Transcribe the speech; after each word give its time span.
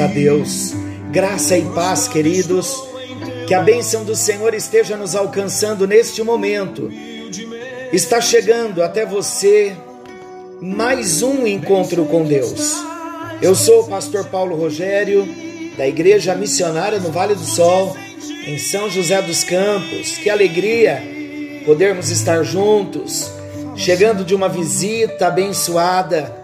a 0.00 0.06
Deus, 0.06 0.72
graça 1.10 1.58
e 1.58 1.62
paz, 1.74 2.08
queridos. 2.08 2.74
Que 3.46 3.54
a 3.54 3.60
bênção 3.60 4.04
do 4.04 4.16
Senhor 4.16 4.54
esteja 4.54 4.96
nos 4.96 5.14
alcançando 5.14 5.86
neste 5.86 6.22
momento. 6.22 6.90
Está 7.92 8.20
chegando 8.20 8.82
até 8.82 9.04
você 9.04 9.76
mais 10.60 11.22
um 11.22 11.46
encontro 11.46 12.04
com 12.06 12.24
Deus. 12.24 12.76
Eu 13.42 13.54
sou 13.54 13.82
o 13.82 13.88
pastor 13.88 14.24
Paulo 14.26 14.56
Rogério, 14.56 15.28
da 15.76 15.86
Igreja 15.86 16.34
Missionária 16.34 16.98
no 16.98 17.10
Vale 17.10 17.34
do 17.34 17.44
Sol, 17.44 17.94
em 18.46 18.56
São 18.56 18.88
José 18.88 19.20
dos 19.20 19.44
Campos. 19.44 20.16
Que 20.18 20.30
alegria 20.30 21.02
podermos 21.66 22.10
estar 22.10 22.42
juntos, 22.42 23.30
chegando 23.76 24.24
de 24.24 24.34
uma 24.34 24.48
visita 24.48 25.26
abençoada 25.26 26.39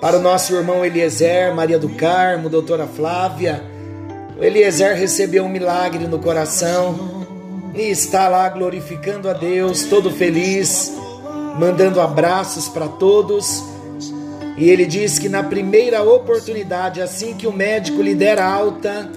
para 0.00 0.18
o 0.18 0.20
nosso 0.20 0.54
irmão 0.54 0.84
Eliezer, 0.84 1.54
Maria 1.54 1.78
do 1.78 1.88
Carmo, 1.90 2.48
doutora 2.48 2.86
Flávia 2.86 3.76
o 4.38 4.44
Eliezer 4.44 4.94
recebeu 4.94 5.44
um 5.44 5.48
milagre 5.48 6.06
no 6.06 6.18
coração 6.18 7.26
e 7.74 7.80
está 7.90 8.28
lá 8.28 8.46
glorificando 8.50 9.30
a 9.30 9.32
Deus, 9.32 9.84
todo 9.84 10.10
feliz, 10.10 10.92
mandando 11.58 12.02
abraços 12.02 12.68
para 12.68 12.86
todos. 12.86 13.64
E 14.58 14.68
ele 14.68 14.84
diz 14.84 15.18
que 15.18 15.30
na 15.30 15.42
primeira 15.42 16.02
oportunidade, 16.02 17.00
assim 17.00 17.34
que 17.34 17.46
o 17.46 17.52
médico 17.52 18.02
lhe 18.02 18.14
der 18.14 18.38
alta, 18.38 19.10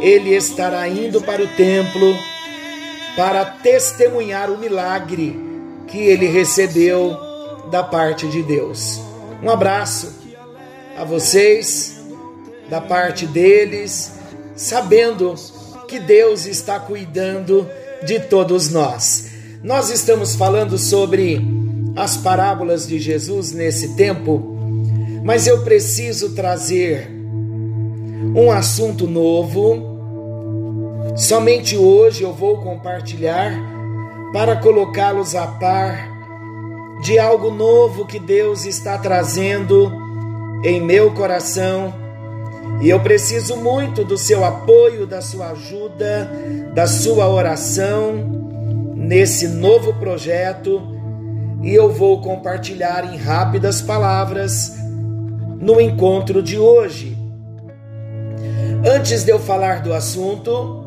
ele 0.00 0.34
estará 0.34 0.88
indo 0.88 1.20
para 1.20 1.42
o 1.42 1.46
templo 1.46 2.16
para 3.16 3.44
testemunhar 3.44 4.50
o 4.50 4.58
milagre 4.58 5.38
que 5.86 5.98
ele 5.98 6.26
recebeu 6.26 7.16
da 7.70 7.84
parte 7.84 8.26
de 8.26 8.42
Deus. 8.42 9.07
Um 9.42 9.50
abraço 9.50 10.12
a 10.96 11.04
vocês, 11.04 12.00
da 12.68 12.80
parte 12.80 13.26
deles 13.26 14.18
sabendo 14.58 15.34
que 15.86 16.00
Deus 16.00 16.44
está 16.44 16.80
cuidando 16.80 17.66
de 18.04 18.18
todos 18.18 18.70
nós. 18.70 19.30
Nós 19.62 19.88
estamos 19.90 20.34
falando 20.34 20.76
sobre 20.76 21.40
as 21.96 22.16
parábolas 22.16 22.86
de 22.86 22.98
Jesus 22.98 23.52
nesse 23.52 23.94
tempo, 23.94 24.56
mas 25.24 25.46
eu 25.46 25.62
preciso 25.62 26.34
trazer 26.34 27.08
um 28.34 28.50
assunto 28.50 29.06
novo. 29.06 29.96
Somente 31.16 31.76
hoje 31.76 32.22
eu 32.24 32.32
vou 32.32 32.60
compartilhar 32.60 33.52
para 34.32 34.56
colocá-los 34.56 35.34
a 35.34 35.46
par 35.46 36.17
de 37.02 37.18
algo 37.18 37.50
novo 37.50 38.06
que 38.06 38.18
Deus 38.18 38.64
está 38.64 38.98
trazendo 38.98 39.92
em 40.64 40.80
meu 40.80 41.12
coração 41.12 42.08
e 42.80 42.90
eu 42.90 43.00
preciso 43.00 43.56
muito 43.56 44.04
do 44.04 44.16
seu 44.16 44.44
apoio, 44.44 45.04
da 45.04 45.20
sua 45.20 45.50
ajuda, 45.50 46.30
da 46.74 46.86
sua 46.86 47.28
oração 47.28 48.92
nesse 48.94 49.48
novo 49.48 49.94
projeto. 49.94 50.80
E 51.60 51.74
eu 51.74 51.90
vou 51.90 52.20
compartilhar 52.20 53.12
em 53.12 53.16
rápidas 53.16 53.82
palavras 53.82 54.76
no 55.58 55.80
encontro 55.80 56.40
de 56.40 56.56
hoje. 56.56 57.18
Antes 58.86 59.24
de 59.24 59.32
eu 59.32 59.40
falar 59.40 59.82
do 59.82 59.92
assunto, 59.92 60.84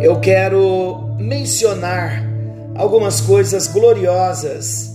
eu 0.00 0.18
quero 0.18 1.14
mencionar 1.18 2.24
algumas 2.74 3.20
coisas 3.20 3.66
gloriosas 3.66 4.89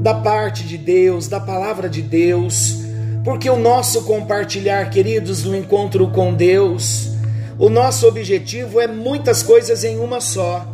da 0.00 0.14
parte 0.14 0.64
de 0.64 0.76
Deus, 0.76 1.28
da 1.28 1.38
palavra 1.38 1.88
de 1.88 2.02
Deus 2.02 2.80
porque 3.24 3.50
o 3.50 3.56
nosso 3.56 4.02
compartilhar, 4.02 4.88
queridos, 4.88 5.44
no 5.44 5.54
encontro 5.54 6.08
com 6.08 6.32
Deus, 6.32 7.10
o 7.58 7.68
nosso 7.68 8.06
objetivo 8.06 8.80
é 8.80 8.86
muitas 8.86 9.42
coisas 9.42 9.84
em 9.84 9.98
uma 9.98 10.20
só. 10.20 10.66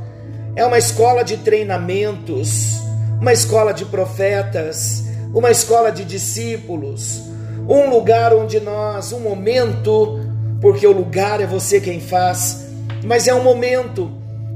É 0.55 0.65
uma 0.65 0.79
escola 0.79 1.25
de 1.25 1.39
treinamentos, 1.39 2.79
uma 3.21 3.33
escola 3.33 3.75
de 3.75 3.85
profetas, 3.85 5.05
uma 5.35 5.51
escola 5.51 5.91
de 5.91 6.05
discípulos, 6.05 7.21
um 7.69 7.91
lugar 7.91 8.33
onde 8.33 8.61
nós, 8.61 9.13
um 9.13 9.21
momento, 9.21 10.21
porque 10.61 10.87
o 10.87 10.93
lugar 10.93 11.41
é 11.41 11.47
você 11.47 11.81
quem 11.81 12.01
faz, 12.01 12.69
mas 13.05 13.27
é 13.27 13.35
um 13.35 13.43
momento 13.43 14.11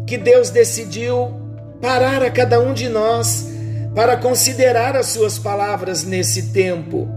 que 0.07 0.17
Deus 0.17 0.49
decidiu 0.49 1.35
parar 1.81 2.23
a 2.23 2.31
cada 2.31 2.61
um 2.61 2.73
de 2.73 2.89
nós 2.89 3.49
para 3.95 4.17
considerar 4.17 4.97
as 4.97 5.07
suas 5.07 5.39
palavras 5.39 6.05
nesse 6.05 6.53
tempo 6.53 7.09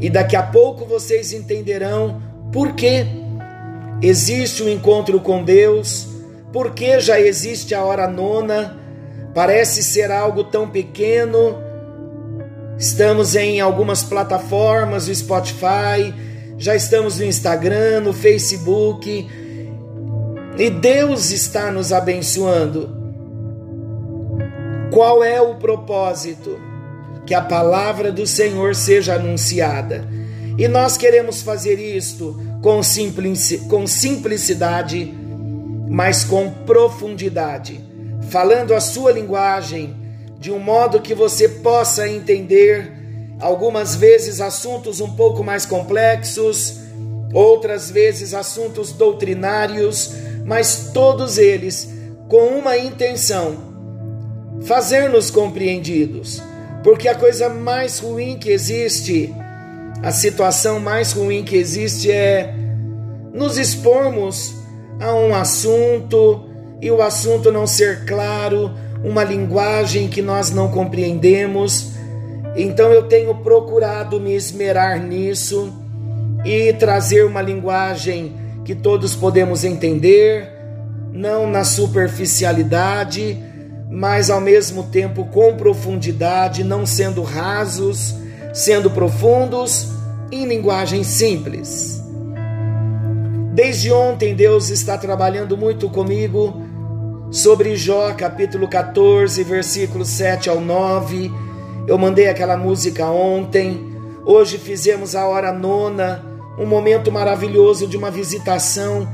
e 0.00 0.08
daqui 0.08 0.34
a 0.34 0.42
pouco 0.42 0.86
vocês 0.86 1.32
entenderão 1.32 2.22
por 2.50 2.72
que 2.72 3.06
existe 4.02 4.62
o 4.62 4.66
um 4.66 4.68
encontro 4.70 5.20
com 5.20 5.44
Deus, 5.44 6.08
por 6.50 6.72
que 6.72 6.98
já 7.00 7.20
existe 7.20 7.74
a 7.74 7.84
hora 7.84 8.08
nona. 8.08 8.78
Parece 9.34 9.82
ser 9.82 10.10
algo 10.10 10.44
tão 10.44 10.68
pequeno. 10.68 11.56
Estamos 12.78 13.36
em 13.36 13.60
algumas 13.60 14.02
plataformas, 14.02 15.06
o 15.06 15.14
Spotify, 15.14 16.14
já 16.56 16.74
estamos 16.74 17.18
no 17.18 17.24
Instagram, 17.26 18.00
no 18.00 18.14
Facebook. 18.14 19.28
E 20.58 20.70
Deus 20.70 21.30
está 21.30 21.70
nos 21.70 21.92
abençoando. 21.92 22.99
Qual 24.90 25.22
é 25.22 25.40
o 25.40 25.54
propósito? 25.56 26.70
que 27.30 27.34
a 27.34 27.40
palavra 27.40 28.10
do 28.10 28.26
Senhor 28.26 28.74
seja 28.74 29.14
anunciada. 29.14 30.04
E 30.58 30.66
nós 30.66 30.96
queremos 30.96 31.42
fazer 31.42 31.78
isto 31.78 32.36
com, 32.60 32.82
simplicidade, 33.86 35.14
mas 35.88 36.24
com 36.24 36.50
profundidade, 36.50 37.80
falando 38.28 38.74
a 38.74 38.80
sua 38.80 39.12
linguagem 39.12 39.94
de 40.40 40.50
um 40.50 40.58
modo 40.58 41.00
que 41.00 41.14
você 41.14 41.48
possa 41.48 42.08
entender 42.08 42.92
algumas 43.38 43.94
vezes 43.94 44.40
assuntos 44.40 45.00
um 45.00 45.14
pouco 45.14 45.44
mais 45.44 45.64
complexos, 45.64 46.80
outras 47.32 47.92
vezes 47.92 48.34
assuntos 48.34 48.90
doutrinários, 48.90 50.14
mas 50.44 50.90
todos 50.92 51.38
eles 51.38 51.88
com 52.28 52.58
uma 52.58 52.76
intenção: 52.76 53.69
fazer-nos 54.62 55.30
compreendidos 55.30 56.42
porque 56.82 57.08
a 57.08 57.14
coisa 57.14 57.48
mais 57.48 57.98
ruim 57.98 58.38
que 58.38 58.50
existe, 58.50 59.34
a 60.02 60.10
situação 60.10 60.80
mais 60.80 61.12
ruim 61.12 61.44
que 61.44 61.56
existe 61.56 62.10
é 62.10 62.54
nos 63.32 63.58
expormos 63.58 64.54
a 64.98 65.14
um 65.14 65.34
assunto 65.34 66.48
e 66.80 66.90
o 66.90 67.02
assunto 67.02 67.52
não 67.52 67.66
ser 67.66 68.06
claro, 68.06 68.70
uma 69.04 69.22
linguagem 69.22 70.08
que 70.08 70.22
nós 70.22 70.50
não 70.50 70.70
compreendemos. 70.70 71.92
Então 72.56 72.90
eu 72.90 73.02
tenho 73.04 73.34
procurado 73.36 74.18
me 74.18 74.34
esmerar 74.34 74.98
nisso 74.98 75.72
e 76.44 76.72
trazer 76.72 77.24
uma 77.24 77.42
linguagem 77.42 78.34
que 78.64 78.74
todos 78.74 79.14
podemos 79.14 79.64
entender, 79.64 80.50
não 81.12 81.46
na 81.46 81.64
superficialidade 81.64 83.49
mas 83.90 84.30
ao 84.30 84.40
mesmo 84.40 84.84
tempo 84.84 85.24
com 85.24 85.56
profundidade, 85.56 86.62
não 86.62 86.86
sendo 86.86 87.22
rasos, 87.22 88.14
sendo 88.54 88.88
profundos, 88.88 89.88
em 90.30 90.46
linguagem 90.46 91.02
simples. 91.02 92.00
Desde 93.52 93.92
ontem 93.92 94.32
Deus 94.32 94.70
está 94.70 94.96
trabalhando 94.96 95.56
muito 95.56 95.88
comigo 95.90 96.62
sobre 97.32 97.74
Jó, 97.74 98.12
capítulo 98.14 98.68
14, 98.68 99.42
versículos 99.42 100.08
7 100.08 100.48
ao 100.48 100.60
9. 100.60 101.32
Eu 101.88 101.98
mandei 101.98 102.28
aquela 102.28 102.56
música 102.56 103.06
ontem. 103.06 103.90
Hoje 104.24 104.56
fizemos 104.56 105.16
a 105.16 105.26
hora 105.26 105.52
nona, 105.52 106.24
um 106.56 106.66
momento 106.66 107.10
maravilhoso 107.10 107.88
de 107.88 107.96
uma 107.96 108.10
visitação 108.10 109.08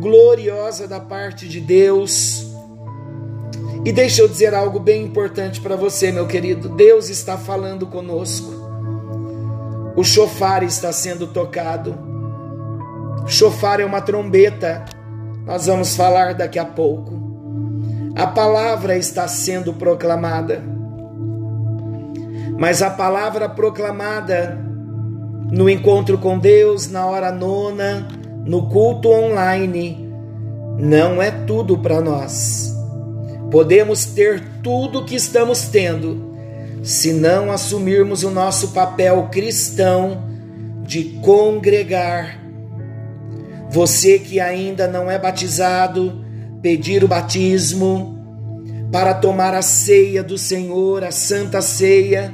gloriosa 0.00 0.88
da 0.88 0.98
parte 0.98 1.46
de 1.46 1.60
Deus 1.60 2.51
e 3.84 3.90
deixa 3.90 4.22
eu 4.22 4.28
dizer 4.28 4.54
algo 4.54 4.78
bem 4.78 5.04
importante 5.04 5.60
para 5.60 5.74
você, 5.74 6.12
meu 6.12 6.26
querido. 6.26 6.68
Deus 6.68 7.08
está 7.08 7.36
falando 7.36 7.86
conosco. 7.86 8.52
O 9.96 10.04
chofar 10.04 10.62
está 10.62 10.92
sendo 10.92 11.26
tocado. 11.26 11.94
Chofar 13.26 13.80
é 13.80 13.84
uma 13.84 14.00
trombeta 14.00 14.84
Nós 15.44 15.66
vamos 15.66 15.96
falar 15.96 16.34
daqui 16.34 16.58
a 16.58 16.64
pouco. 16.64 17.20
A 18.14 18.26
palavra 18.26 18.96
está 18.96 19.26
sendo 19.26 19.72
proclamada. 19.74 20.62
Mas 22.56 22.82
a 22.82 22.90
palavra 22.90 23.48
proclamada 23.48 24.58
no 25.50 25.68
encontro 25.68 26.16
com 26.18 26.38
Deus, 26.38 26.88
na 26.88 27.04
hora 27.04 27.32
nona, 27.32 28.06
no 28.46 28.68
culto 28.68 29.10
online, 29.10 30.08
não 30.78 31.20
é 31.20 31.30
tudo 31.30 31.76
para 31.78 32.00
nós. 32.00 32.71
Podemos 33.52 34.06
ter 34.06 34.42
tudo 34.62 35.04
que 35.04 35.14
estamos 35.14 35.64
tendo, 35.64 36.32
se 36.82 37.12
não 37.12 37.52
assumirmos 37.52 38.24
o 38.24 38.30
nosso 38.30 38.68
papel 38.68 39.28
cristão 39.30 40.24
de 40.82 41.20
congregar. 41.22 42.40
Você 43.68 44.18
que 44.18 44.40
ainda 44.40 44.88
não 44.88 45.10
é 45.10 45.18
batizado, 45.18 46.24
pedir 46.62 47.04
o 47.04 47.08
batismo 47.08 48.18
para 48.90 49.12
tomar 49.12 49.52
a 49.52 49.60
ceia 49.60 50.22
do 50.22 50.38
Senhor, 50.38 51.04
a 51.04 51.10
santa 51.10 51.60
ceia 51.60 52.32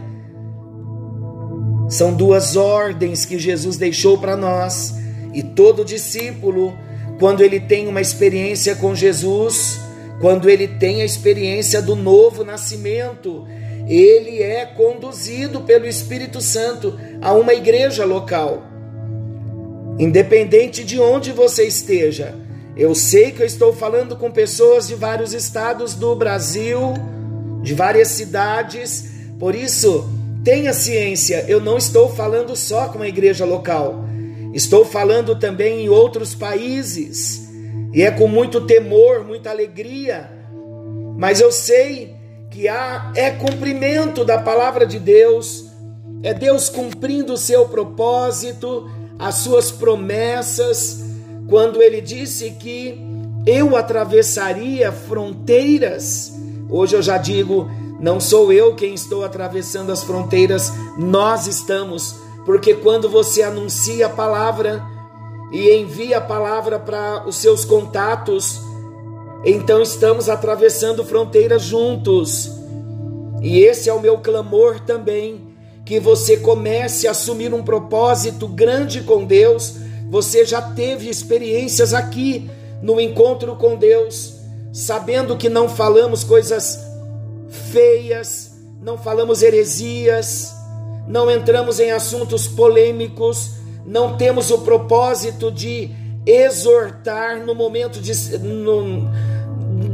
são 1.89 2.15
duas 2.15 2.55
ordens 2.55 3.25
que 3.25 3.41
Jesus 3.41 3.77
deixou 3.77 4.19
para 4.19 4.37
nós, 4.37 4.95
e 5.35 5.43
todo 5.43 5.85
discípulo, 5.85 6.79
quando 7.19 7.41
ele 7.41 7.59
tem 7.59 7.89
uma 7.89 8.01
experiência 8.01 8.77
com 8.77 8.95
Jesus, 8.95 9.81
quando 10.21 10.49
ele 10.49 10.67
tem 10.67 11.03
a 11.03 11.05
experiência 11.05 11.81
do 11.81 11.95
novo 11.95 12.45
nascimento, 12.45 13.47
ele 13.87 14.43
é 14.43 14.67
conduzido 14.67 15.61
pelo 15.63 15.87
Espírito 15.87 16.41
Santo 16.41 16.99
a 17.21 17.33
uma 17.33 17.55
igreja 17.55 18.05
local. 18.05 18.63
Independente 19.99 20.85
de 20.85 21.01
onde 21.01 21.33
você 21.33 21.65
esteja, 21.65 22.35
eu 22.77 22.95
sei 22.95 23.33
que 23.33 23.43
eu 23.43 23.47
estou 23.47 23.73
falando 23.73 24.17
com 24.17 24.31
pessoas 24.31 24.87
de 24.87 24.95
vários 24.95 25.33
estados 25.33 25.95
do 25.95 26.15
Brasil, 26.15 26.95
de 27.63 27.75
várias 27.75 28.09
cidades, 28.09 29.11
por 29.39 29.55
isso 29.55 30.09
Tenha 30.45 30.73
ciência, 30.73 31.45
eu 31.49 31.61
não 31.61 31.77
estou 31.77 32.09
falando 32.09 32.55
só 32.57 32.89
com 32.89 33.03
a 33.03 33.09
igreja 33.09 33.45
local, 33.45 34.05
estou 34.55 34.85
falando 34.85 35.39
também 35.39 35.85
em 35.85 35.89
outros 35.89 36.35
países, 36.35 37.38
e 37.93 38.03
é 38.03 38.11
com 38.11 38.29
muito 38.29 38.61
temor, 38.63 39.25
muita 39.25 39.51
alegria, 39.51 40.31
mas 41.17 41.41
eu 41.41 41.51
sei 41.51 42.15
que 42.51 42.69
há 42.69 43.13
é 43.15 43.31
cumprimento 43.31 44.25
da 44.25 44.39
palavra 44.39 44.87
de 44.87 44.99
Deus, 44.99 45.67
é 46.23 46.33
Deus 46.35 46.69
cumprindo 46.69 47.33
o 47.33 47.39
seu 47.39 47.69
propósito, 47.69 48.91
as 49.19 49.37
suas 49.37 49.71
promessas, 49.71 51.05
quando 51.49 51.83
ele 51.83 52.01
disse 52.01 52.51
que 52.53 53.01
eu 53.47 53.77
atravessaria 53.77 54.93
fronteiras. 54.93 56.33
Hoje 56.69 56.95
eu 56.97 57.03
já 57.03 57.17
digo, 57.17 57.69
não 57.99 58.21
sou 58.21 58.53
eu 58.53 58.75
quem 58.75 58.95
estou 58.95 59.25
atravessando 59.25 59.91
as 59.91 60.05
fronteiras, 60.05 60.73
nós 60.99 61.47
estamos, 61.47 62.17
porque 62.45 62.75
quando 62.75 63.09
você 63.09 63.43
anuncia 63.43 64.07
a 64.07 64.11
palavra 64.11 64.85
e 65.53 65.75
envia 65.75 66.19
a 66.19 66.21
palavra 66.21 66.79
para 66.79 67.27
os 67.27 67.37
seus 67.37 67.65
contatos, 67.65 68.61
então 69.45 69.83
estamos 69.83 70.29
atravessando 70.29 71.05
fronteiras 71.05 71.63
juntos. 71.63 72.51
E 73.41 73.61
esse 73.61 73.89
é 73.89 73.93
o 73.93 74.01
meu 74.01 74.19
clamor 74.19 74.81
também, 74.81 75.41
que 75.85 75.99
você 76.01 76.37
comece 76.37 77.07
a 77.07 77.13
assumir 77.13 77.55
um 77.55 77.63
propósito 77.63 78.47
grande 78.49 79.03
com 79.03 79.25
Deus. 79.25 79.77
Você 80.11 80.45
já 80.45 80.61
teve 80.61 81.09
experiências 81.09 81.95
aqui 81.95 82.51
no 82.83 83.01
encontro 83.01 83.57
com 83.57 83.77
Deus, 83.77 84.35
sabendo 84.73 85.37
que 85.37 85.49
não 85.49 85.69
falamos 85.69 86.25
coisas 86.25 86.81
feias, 87.73 88.53
não 88.83 88.99
falamos 88.99 89.43
heresias, 89.43 90.53
não 91.07 91.31
entramos 91.31 91.81
em 91.81 91.91
assuntos 91.91 92.47
polêmicos, 92.47 93.53
não 93.89 94.17
temos 94.19 94.51
o 94.51 94.59
propósito 94.59 95.51
de 95.51 95.91
exortar 96.27 97.41
no 97.41 97.55
momento 97.55 98.01
de, 98.01 98.39
no, 98.39 99.09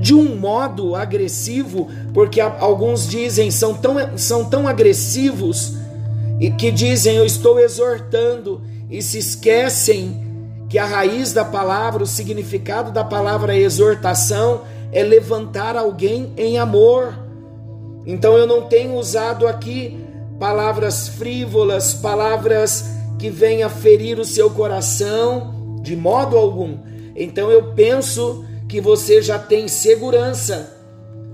de 0.01 0.13
um 0.13 0.35
modo 0.35 0.97
agressivo, 0.97 1.89
porque 2.13 2.41
alguns 2.41 3.07
dizem 3.07 3.53
são 3.53 3.73
tão, 3.73 4.19
são 4.19 4.45
tão 4.45 4.67
agressivos 4.67 5.75
e 6.41 6.51
que 6.51 6.73
dizem 6.73 7.17
eu 7.17 7.25
estou 7.25 7.61
exortando 7.61 8.63
e 8.91 9.01
se 9.01 9.19
esquecem 9.19 10.23
que 10.69 10.77
a 10.77 10.85
raiz 10.85 11.33
da 11.33 11.45
palavra, 11.45 12.03
o 12.03 12.07
significado 12.07 12.91
da 12.91 13.05
palavra 13.05 13.57
exortação 13.57 14.63
é 14.91 15.05
levantar 15.05 15.77
alguém 15.77 16.33
em 16.37 16.59
amor. 16.59 17.17
Então 18.05 18.37
eu 18.37 18.47
não 18.47 18.63
tenho 18.63 18.95
usado 18.95 19.47
aqui 19.47 20.05
palavras 20.41 21.07
frívolas, 21.07 21.95
palavras 21.95 22.85
que 23.25 23.31
venham 23.31 23.71
ferir 23.71 24.19
o 24.19 24.25
seu 24.25 24.51
coração 24.51 25.81
de 25.81 25.97
modo 25.97 26.37
algum. 26.37 26.77
Então 27.17 27.51
eu 27.51 27.73
penso 27.73 28.45
que 28.69 28.83
você 28.83 29.23
já 29.23 29.39
tem 29.39 29.67
segurança 29.67 30.77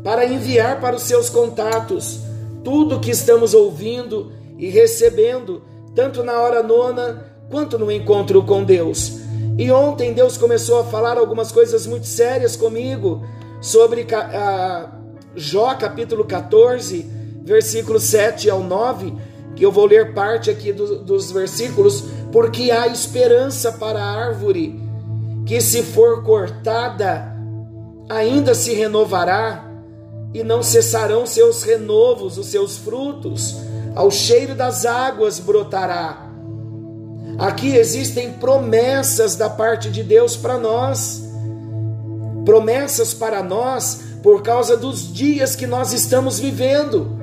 para 0.05 0.25
enviar 0.25 0.81
para 0.81 0.95
os 0.95 1.03
seus 1.03 1.29
contatos 1.29 2.21
tudo 2.63 3.01
que 3.01 3.11
estamos 3.11 3.55
ouvindo 3.55 4.31
e 4.57 4.69
recebendo, 4.69 5.65
tanto 5.93 6.23
na 6.23 6.41
hora 6.41 6.63
nona 6.63 7.27
quanto 7.51 7.77
no 7.77 7.91
encontro 7.91 8.41
com 8.45 8.63
Deus. 8.63 9.19
E 9.59 9.69
ontem 9.73 10.13
Deus 10.13 10.37
começou 10.37 10.79
a 10.79 10.85
falar 10.85 11.19
algumas 11.19 11.51
coisas 11.51 11.89
muito 11.89 12.07
sérias 12.07 12.55
comigo 12.55 13.27
sobre 13.61 14.07
a 14.15 14.93
Jó 15.35 15.75
capítulo 15.75 16.25
14, 16.25 17.05
versículos 17.43 18.05
7 18.05 18.49
ao 18.49 18.63
9, 18.63 19.13
que 19.57 19.65
eu 19.65 19.73
vou 19.73 19.87
ler 19.87 20.15
parte 20.15 20.51
aqui 20.51 20.73
do, 20.73 20.99
dos 20.99 21.31
versículos, 21.31 22.05
porque 22.33 22.71
há 22.71 22.87
esperança 22.87 23.73
para 23.73 24.03
a 24.03 24.27
árvore, 24.27 24.81
que 25.45 25.61
se 25.61 25.83
for 25.83 26.23
cortada, 26.23 27.37
ainda 28.09 28.55
se 28.55 28.73
renovará, 28.73 29.71
e 30.33 30.45
não 30.45 30.63
cessarão 30.63 31.27
seus 31.27 31.63
renovos, 31.63 32.39
os 32.39 32.47
seus 32.47 32.77
frutos, 32.77 33.57
ao 33.95 34.11
cheiro 34.11 34.55
das 34.55 34.87
águas 34.87 35.41
brotará. 35.41 36.31
Aqui 37.39 37.75
existem 37.75 38.33
promessas 38.35 39.35
da 39.35 39.51
parte 39.51 39.91
de 39.91 40.03
Deus 40.03 40.37
para 40.37 40.57
nós, 40.57 41.23
promessas 42.45 43.13
para 43.13 43.43
nós 43.43 44.03
por 44.23 44.43
causa 44.43 44.77
dos 44.77 45.13
dias 45.13 45.57
que 45.57 45.67
nós 45.67 45.93
estamos 45.93 46.39
vivendo. 46.39 47.20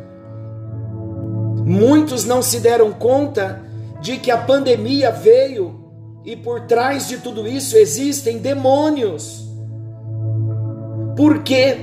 Muitos 1.68 2.24
não 2.24 2.42
se 2.42 2.62
deram 2.62 2.94
conta 2.94 3.62
de 4.00 4.16
que 4.16 4.32
a 4.32 4.38
pandemia 4.38 5.12
veio 5.12 5.92
e 6.24 6.34
por 6.34 6.62
trás 6.62 7.10
de 7.10 7.18
tudo 7.18 7.46
isso 7.46 7.76
existem 7.76 8.38
demônios. 8.38 9.46
Por 11.18 11.44
quê? 11.44 11.78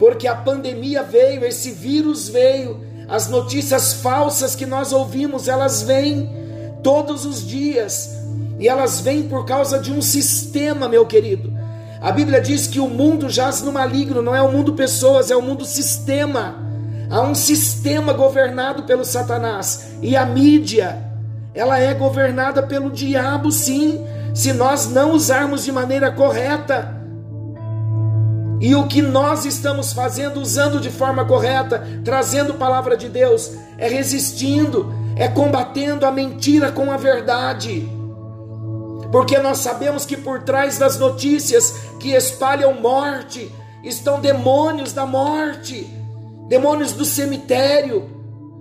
Porque 0.00 0.26
a 0.26 0.34
pandemia 0.34 1.04
veio, 1.04 1.44
esse 1.44 1.70
vírus 1.70 2.28
veio, 2.28 2.80
as 3.08 3.28
notícias 3.28 3.92
falsas 3.92 4.56
que 4.56 4.66
nós 4.66 4.92
ouvimos, 4.92 5.46
elas 5.46 5.80
vêm 5.80 6.28
todos 6.82 7.24
os 7.24 7.46
dias 7.46 8.10
e 8.58 8.66
elas 8.66 8.98
vêm 8.98 9.28
por 9.28 9.44
causa 9.44 9.78
de 9.78 9.92
um 9.92 10.02
sistema, 10.02 10.88
meu 10.88 11.06
querido. 11.06 11.52
A 12.00 12.10
Bíblia 12.10 12.40
diz 12.40 12.66
que 12.66 12.80
o 12.80 12.88
mundo 12.88 13.30
jaz 13.30 13.62
no 13.62 13.70
maligno, 13.70 14.22
não 14.22 14.34
é 14.34 14.42
o 14.42 14.50
mundo 14.50 14.72
pessoas, 14.72 15.30
é 15.30 15.36
o 15.36 15.42
mundo 15.42 15.64
sistema. 15.64 16.69
Há 17.10 17.22
um 17.22 17.34
sistema 17.34 18.12
governado 18.12 18.84
pelo 18.84 19.04
Satanás. 19.04 19.96
E 20.00 20.16
a 20.16 20.24
mídia, 20.24 20.96
ela 21.52 21.78
é 21.78 21.92
governada 21.92 22.62
pelo 22.62 22.88
diabo, 22.88 23.50
sim, 23.50 24.06
se 24.32 24.52
nós 24.52 24.88
não 24.88 25.12
usarmos 25.12 25.64
de 25.64 25.72
maneira 25.72 26.12
correta. 26.12 26.96
E 28.60 28.74
o 28.76 28.86
que 28.86 29.02
nós 29.02 29.44
estamos 29.44 29.92
fazendo, 29.92 30.40
usando 30.40 30.80
de 30.80 30.90
forma 30.90 31.24
correta, 31.24 31.84
trazendo 32.04 32.54
palavra 32.54 32.96
de 32.96 33.08
Deus, 33.08 33.52
é 33.76 33.88
resistindo, 33.88 34.94
é 35.16 35.26
combatendo 35.26 36.06
a 36.06 36.12
mentira 36.12 36.70
com 36.70 36.92
a 36.92 36.96
verdade. 36.96 37.90
Porque 39.10 39.38
nós 39.38 39.58
sabemos 39.58 40.06
que 40.06 40.16
por 40.16 40.42
trás 40.42 40.78
das 40.78 40.96
notícias 40.96 41.74
que 41.98 42.10
espalham 42.12 42.74
morte 42.74 43.52
estão 43.82 44.20
demônios 44.20 44.92
da 44.92 45.04
morte, 45.04 45.99
demônios 46.50 46.92
do 46.92 47.04
cemitério, 47.04 48.10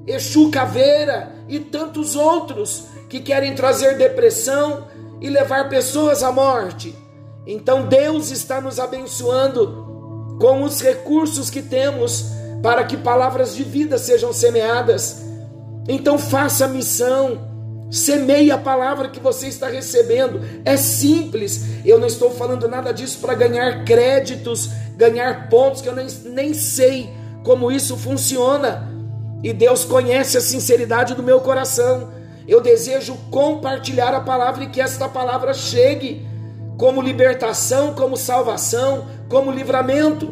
Exu 0.05 0.51
Caveira 0.51 1.31
e 1.47 1.59
tantos 1.59 2.15
outros 2.15 2.85
que 3.09 3.19
querem 3.19 3.55
trazer 3.55 3.97
depressão 3.97 4.85
e 5.19 5.27
levar 5.27 5.69
pessoas 5.69 6.21
à 6.21 6.31
morte. 6.31 6.95
Então 7.47 7.87
Deus 7.87 8.29
está 8.29 8.61
nos 8.61 8.79
abençoando 8.79 10.37
com 10.39 10.61
os 10.61 10.79
recursos 10.81 11.49
que 11.49 11.63
temos 11.63 12.25
para 12.61 12.83
que 12.83 12.95
palavras 12.95 13.55
de 13.55 13.63
vida 13.63 13.97
sejam 13.97 14.31
semeadas. 14.31 15.23
Então 15.87 16.19
faça 16.19 16.65
a 16.65 16.67
missão 16.67 17.49
Semeie 17.91 18.51
a 18.51 18.57
palavra 18.59 19.09
que 19.09 19.19
você 19.19 19.47
está 19.47 19.67
recebendo. 19.67 20.41
É 20.63 20.77
simples. 20.77 21.83
Eu 21.83 21.97
não 21.97 22.05
estou 22.05 22.29
falando 22.29 22.67
nada 22.67 22.91
disso 22.91 23.17
para 23.17 23.33
ganhar 23.33 23.83
créditos, 23.83 24.69
ganhar 24.95 25.49
pontos, 25.49 25.81
que 25.81 25.89
eu 25.89 25.95
nem, 25.95 26.05
nem 26.25 26.53
sei 26.53 27.09
como 27.49 27.71
isso 27.71 27.97
funciona. 27.97 28.87
E 29.41 29.51
Deus 29.51 29.83
conhece 29.83 30.37
a 30.37 30.41
sinceridade 30.41 31.15
do 31.15 31.23
meu 31.23 31.41
coração. 31.41 32.09
Eu 32.47 32.61
desejo 32.61 33.17
compartilhar 33.31 34.13
a 34.13 34.21
palavra 34.21 34.65
e 34.65 34.69
que 34.69 34.79
esta 34.79 35.09
palavra 35.09 35.51
chegue 35.51 36.27
como 36.77 37.01
libertação, 37.01 37.95
como 37.95 38.15
salvação, 38.15 39.07
como 39.27 39.49
livramento. 39.49 40.31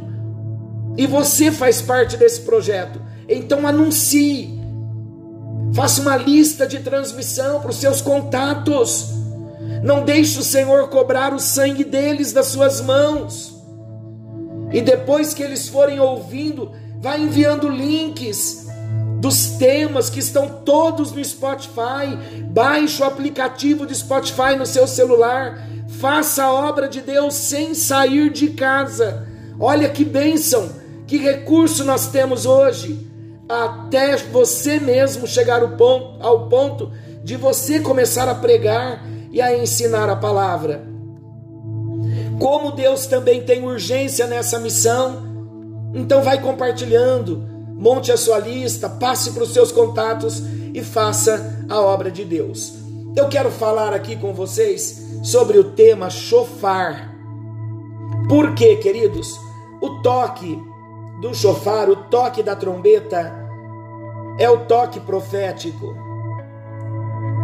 E 0.95 1.07
você 1.07 1.51
faz 1.51 1.81
parte 1.81 2.17
desse 2.17 2.41
projeto. 2.41 3.01
Então 3.27 3.65
anuncie 3.65 4.55
Faça 5.73 6.01
uma 6.01 6.15
lista 6.15 6.67
de 6.67 6.81
transmissão 6.81 7.59
para 7.61 7.71
os 7.71 7.77
seus 7.77 7.99
contatos. 7.99 9.09
Não 9.83 10.05
deixe 10.05 10.37
o 10.39 10.43
Senhor 10.43 10.87
cobrar 10.89 11.33
o 11.33 11.39
sangue 11.39 11.83
deles 11.83 12.31
das 12.31 12.45
suas 12.45 12.79
mãos. 12.79 13.57
E 14.71 14.81
depois 14.81 15.33
que 15.33 15.41
eles 15.41 15.67
forem 15.67 15.99
ouvindo, 15.99 16.71
vá 16.99 17.17
enviando 17.17 17.69
links 17.69 18.67
dos 19.19 19.47
temas 19.57 20.09
que 20.09 20.19
estão 20.19 20.61
todos 20.63 21.11
no 21.11 21.23
Spotify. 21.23 22.15
Baixe 22.49 23.01
o 23.01 23.05
aplicativo 23.05 23.85
do 23.85 23.93
Spotify 23.93 24.55
no 24.57 24.65
seu 24.65 24.87
celular. 24.87 25.67
Faça 25.99 26.43
a 26.43 26.53
obra 26.53 26.87
de 26.87 27.01
Deus 27.01 27.33
sem 27.33 27.73
sair 27.73 28.29
de 28.29 28.49
casa. 28.49 29.27
Olha 29.59 29.89
que 29.89 30.05
bênção, 30.05 30.69
que 31.07 31.17
recurso 31.17 31.83
nós 31.83 32.07
temos 32.07 32.45
hoje 32.45 33.07
até 33.49 34.17
você 34.17 34.79
mesmo 34.79 35.25
chegar 35.25 35.61
ao 35.61 35.69
ponto, 35.69 36.21
ao 36.21 36.49
ponto 36.49 36.91
de 37.23 37.35
você 37.35 37.79
começar 37.79 38.27
a 38.27 38.35
pregar 38.35 39.03
e 39.31 39.41
a 39.41 39.57
ensinar 39.57 40.09
a 40.09 40.15
palavra. 40.15 40.85
Como 42.39 42.71
Deus 42.71 43.07
também 43.07 43.41
tem 43.41 43.63
urgência 43.63 44.27
nessa 44.27 44.59
missão, 44.59 45.26
então 45.93 46.21
vai 46.21 46.41
compartilhando, 46.41 47.43
monte 47.73 48.11
a 48.11 48.17
sua 48.17 48.39
lista, 48.39 48.89
passe 48.89 49.31
para 49.31 49.43
os 49.43 49.53
seus 49.53 49.71
contatos 49.71 50.41
e 50.73 50.83
faça 50.83 51.65
a 51.69 51.79
obra 51.79 52.11
de 52.11 52.25
Deus. 52.25 52.73
Eu 53.15 53.27
quero 53.27 53.49
falar 53.49 53.93
aqui 53.93 54.15
com 54.15 54.33
vocês 54.33 55.01
sobre 55.23 55.57
o 55.57 55.71
tema 55.71 56.09
chofar. 56.09 57.15
Por 58.29 58.53
quê, 58.53 58.75
queridos? 58.75 59.39
O 59.81 60.01
toque 60.01 60.59
do 61.21 61.33
chofar, 61.33 61.89
o 61.89 61.95
toque 61.95 62.43
da 62.43 62.55
trombeta, 62.55 63.33
é 64.37 64.49
o 64.49 64.65
toque 64.65 64.99
profético. 64.99 65.95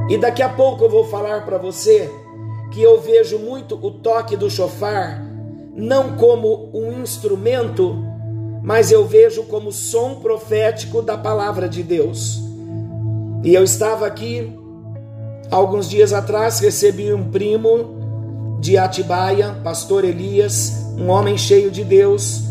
E 0.09 0.17
daqui 0.17 0.43
a 0.43 0.49
pouco 0.49 0.83
eu 0.83 0.89
vou 0.89 1.05
falar 1.05 1.45
para 1.45 1.57
você 1.57 2.11
que 2.71 2.81
eu 2.81 2.99
vejo 2.99 3.39
muito 3.39 3.75
o 3.75 3.91
toque 3.91 4.35
do 4.35 4.49
chofar 4.49 5.33
não 5.75 6.15
como 6.15 6.69
um 6.73 7.01
instrumento, 7.01 7.97
mas 8.63 8.91
eu 8.91 9.05
vejo 9.05 9.43
como 9.43 9.73
som 9.73 10.15
profético 10.15 11.01
da 11.01 11.17
palavra 11.17 11.67
de 11.67 11.83
Deus. 11.83 12.41
E 13.43 13.53
eu 13.53 13.63
estava 13.63 14.07
aqui 14.07 14.57
alguns 15.51 15.89
dias 15.89 16.13
atrás, 16.13 16.59
recebi 16.59 17.13
um 17.13 17.29
primo 17.29 18.57
de 18.61 18.77
Atibaia, 18.77 19.59
pastor 19.61 20.05
Elias, 20.05 20.71
um 20.97 21.09
homem 21.09 21.37
cheio 21.37 21.69
de 21.69 21.83
Deus, 21.83 22.43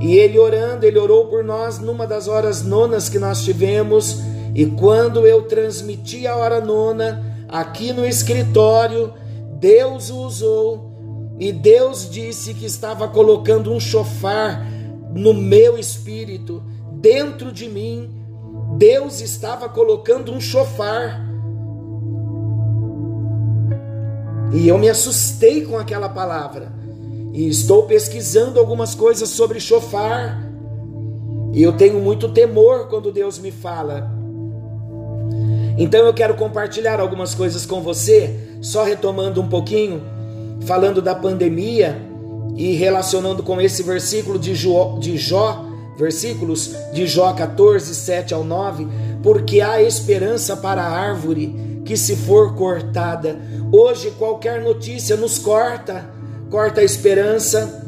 e 0.00 0.14
ele 0.16 0.38
orando, 0.38 0.86
ele 0.86 0.98
orou 0.98 1.26
por 1.26 1.42
nós 1.42 1.80
numa 1.80 2.06
das 2.06 2.28
horas 2.28 2.62
nonas 2.62 3.08
que 3.08 3.18
nós 3.18 3.42
tivemos. 3.42 4.20
E 4.54 4.66
quando 4.66 5.26
eu 5.26 5.42
transmiti 5.42 6.26
a 6.26 6.36
hora 6.36 6.60
nona 6.60 7.24
aqui 7.48 7.92
no 7.92 8.04
escritório, 8.04 9.12
Deus 9.58 10.10
o 10.10 10.18
usou 10.18 10.92
e 11.38 11.52
Deus 11.52 12.08
disse 12.10 12.52
que 12.52 12.66
estava 12.66 13.08
colocando 13.08 13.72
um 13.72 13.80
chofar 13.80 14.66
no 15.14 15.34
meu 15.34 15.78
espírito, 15.78 16.62
dentro 16.92 17.52
de 17.52 17.68
mim. 17.68 18.10
Deus 18.76 19.20
estava 19.20 19.68
colocando 19.68 20.32
um 20.32 20.40
chofar. 20.40 21.20
E 24.52 24.68
eu 24.68 24.78
me 24.78 24.88
assustei 24.88 25.64
com 25.64 25.78
aquela 25.78 26.08
palavra 26.08 26.72
e 27.32 27.48
estou 27.48 27.84
pesquisando 27.84 28.58
algumas 28.58 28.94
coisas 28.94 29.28
sobre 29.30 29.58
chofar. 29.58 30.50
E 31.52 31.62
eu 31.62 31.72
tenho 31.72 32.00
muito 32.00 32.28
temor 32.28 32.88
quando 32.88 33.12
Deus 33.12 33.38
me 33.38 33.50
fala. 33.50 34.10
Então 35.78 36.04
eu 36.04 36.12
quero 36.12 36.34
compartilhar 36.34 37.00
algumas 37.00 37.34
coisas 37.34 37.64
com 37.64 37.80
você, 37.80 38.38
só 38.60 38.84
retomando 38.84 39.40
um 39.40 39.48
pouquinho, 39.48 40.02
falando 40.66 41.00
da 41.00 41.14
pandemia 41.14 42.11
e 42.56 42.74
relacionando 42.74 43.42
com 43.42 43.60
esse 43.60 43.82
versículo 43.82 44.38
de 44.38 44.54
Jó, 44.54 44.96
de 44.98 45.16
Jó 45.16 45.64
versículos 45.96 46.74
de 46.92 47.06
Jó 47.06 47.32
14, 47.32 47.94
7 47.94 48.34
ao 48.34 48.42
9, 48.42 48.88
porque 49.22 49.60
há 49.60 49.82
esperança 49.82 50.56
para 50.56 50.82
a 50.82 50.90
árvore 50.90 51.82
que 51.84 51.96
se 51.96 52.16
for 52.16 52.54
cortada. 52.54 53.38
Hoje 53.70 54.10
qualquer 54.18 54.62
notícia 54.62 55.16
nos 55.16 55.38
corta 55.38 56.10
corta 56.52 56.82
a 56.82 56.84
esperança, 56.84 57.82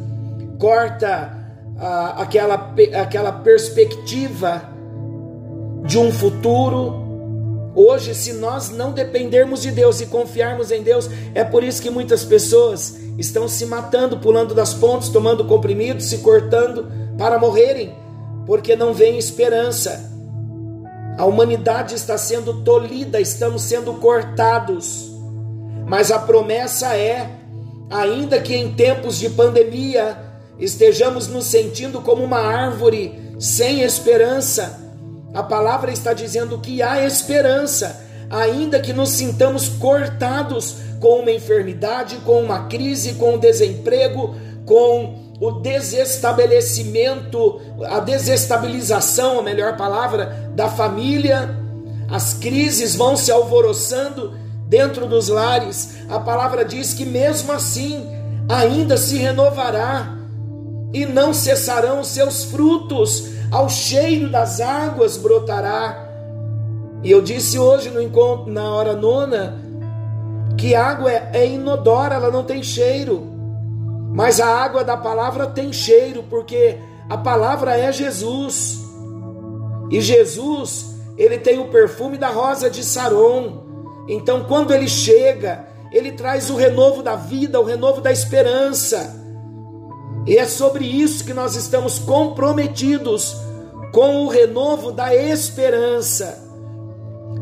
corta 0.59 1.31
aquela, 2.17 2.75
aquela 2.99 3.31
perspectiva 3.31 4.63
de 5.85 5.99
um 5.99 6.11
futuro. 6.11 7.05
Hoje, 7.75 8.15
se 8.15 8.33
nós 8.33 8.71
não 8.71 8.93
dependermos 8.93 9.61
de 9.61 9.71
Deus 9.71 10.01
e 10.01 10.07
confiarmos 10.07 10.71
em 10.71 10.83
Deus, 10.83 11.11
é 11.35 11.45
por 11.45 11.63
isso 11.63 11.83
que 11.83 11.91
muitas 11.91 12.25
pessoas 12.25 12.97
estão 13.19 13.49
se 13.49 13.67
matando, 13.67 14.19
pulando 14.19 14.55
das 14.55 14.75
pontes, 14.75 15.09
tomando 15.09 15.45
comprimidos, 15.45 16.07
se 16.07 16.19
cortando 16.19 16.87
para 17.17 17.39
morrerem, 17.39 17.95
porque 18.47 18.75
não 18.75 18.93
vem 18.93 19.19
esperança. 19.19 20.13
A 21.17 21.25
humanidade 21.25 21.95
está 21.95 22.19
sendo 22.19 22.65
tolhida, 22.65 23.21
estamos 23.21 23.63
sendo 23.63 23.95
cortados. 23.95 25.13
Mas 25.87 26.11
a 26.11 26.19
promessa 26.19 26.97
é 26.97 27.31
ainda 27.89 28.41
que 28.41 28.55
em 28.55 28.75
tempos 28.75 29.19
de 29.19 29.31
pandemia 29.31 30.19
estejamos 30.59 31.29
nos 31.29 31.47
sentindo 31.47 32.01
como 32.01 32.25
uma 32.25 32.39
árvore 32.39 33.35
sem 33.39 33.83
esperança, 33.83 34.81
a 35.35 35.43
palavra 35.43 35.91
está 35.91 36.13
dizendo 36.13 36.59
que 36.59 36.81
há 36.81 37.05
esperança, 37.05 38.04
ainda 38.31 38.81
que 38.81 38.93
nos 38.93 39.11
sintamos 39.11 39.69
cortados 39.69 40.77
com 41.01 41.21
uma 41.21 41.31
enfermidade, 41.31 42.17
com 42.25 42.43
uma 42.43 42.67
crise, 42.67 43.15
com 43.15 43.35
o 43.35 43.39
desemprego, 43.39 44.35
com 44.65 45.23
o 45.41 45.53
desestabelecimento, 45.53 47.61
a 47.87 48.01
desestabilização, 48.01 49.39
a 49.39 49.43
melhor 49.43 49.77
palavra, 49.77 50.51
da 50.55 50.69
família. 50.69 51.57
As 52.11 52.35
crises 52.35 52.95
vão 52.95 53.17
se 53.17 53.31
alvoroçando 53.31 54.35
dentro 54.67 55.07
dos 55.07 55.29
lares, 55.29 55.91
a 56.09 56.19
palavra 56.19 56.65
diz 56.65 56.95
que 56.95 57.05
mesmo 57.05 57.53
assim 57.53 58.09
ainda 58.49 58.97
se 58.97 59.19
renovará 59.19 60.17
e 60.93 61.05
não 61.05 61.35
cessarão 61.35 62.03
seus 62.03 62.45
frutos, 62.45 63.29
ao 63.51 63.69
cheiro 63.69 64.31
das 64.31 64.61
águas 64.61 65.17
brotará. 65.17 66.04
E 67.05 67.11
eu 67.11 67.21
disse 67.21 67.59
hoje 67.59 67.91
no 67.91 68.01
encontro, 68.01 68.51
na 68.51 68.71
hora 68.71 68.95
nona, 68.95 69.63
que 70.57 70.75
água 70.75 71.13
é, 71.13 71.31
é 71.35 71.47
inodora, 71.47 72.15
ela 72.15 72.31
não 72.31 72.45
tem 72.45 72.63
cheiro. 72.63 73.23
Mas 74.15 74.41
a 74.41 74.47
água 74.47 74.83
da 74.83 74.97
palavra 74.97 75.47
tem 75.47 75.71
cheiro, 75.71 76.25
porque 76.31 76.79
a 77.11 77.19
palavra 77.19 77.77
é 77.77 77.93
Jesus. 77.93 78.79
E 79.91 80.01
Jesus, 80.01 80.95
ele 81.19 81.37
tem 81.37 81.59
o 81.59 81.69
perfume 81.69 82.17
da 82.17 82.31
rosa 82.31 82.71
de 82.71 82.83
Saron. 82.83 83.65
Então, 84.09 84.45
quando 84.45 84.73
ele 84.73 84.89
chega, 84.89 85.69
ele 85.93 86.13
traz 86.13 86.49
o 86.49 86.57
renovo 86.57 87.03
da 87.03 87.17
vida, 87.17 87.61
o 87.61 87.65
renovo 87.65 88.01
da 88.01 88.11
esperança. 88.11 89.15
E 90.27 90.39
é 90.39 90.47
sobre 90.47 90.87
isso 90.87 91.25
que 91.25 91.35
nós 91.35 91.55
estamos 91.55 91.99
comprometidos 91.99 93.37
com 93.93 94.25
o 94.25 94.29
renovo 94.29 94.91
da 94.91 95.15
esperança. 95.15 96.44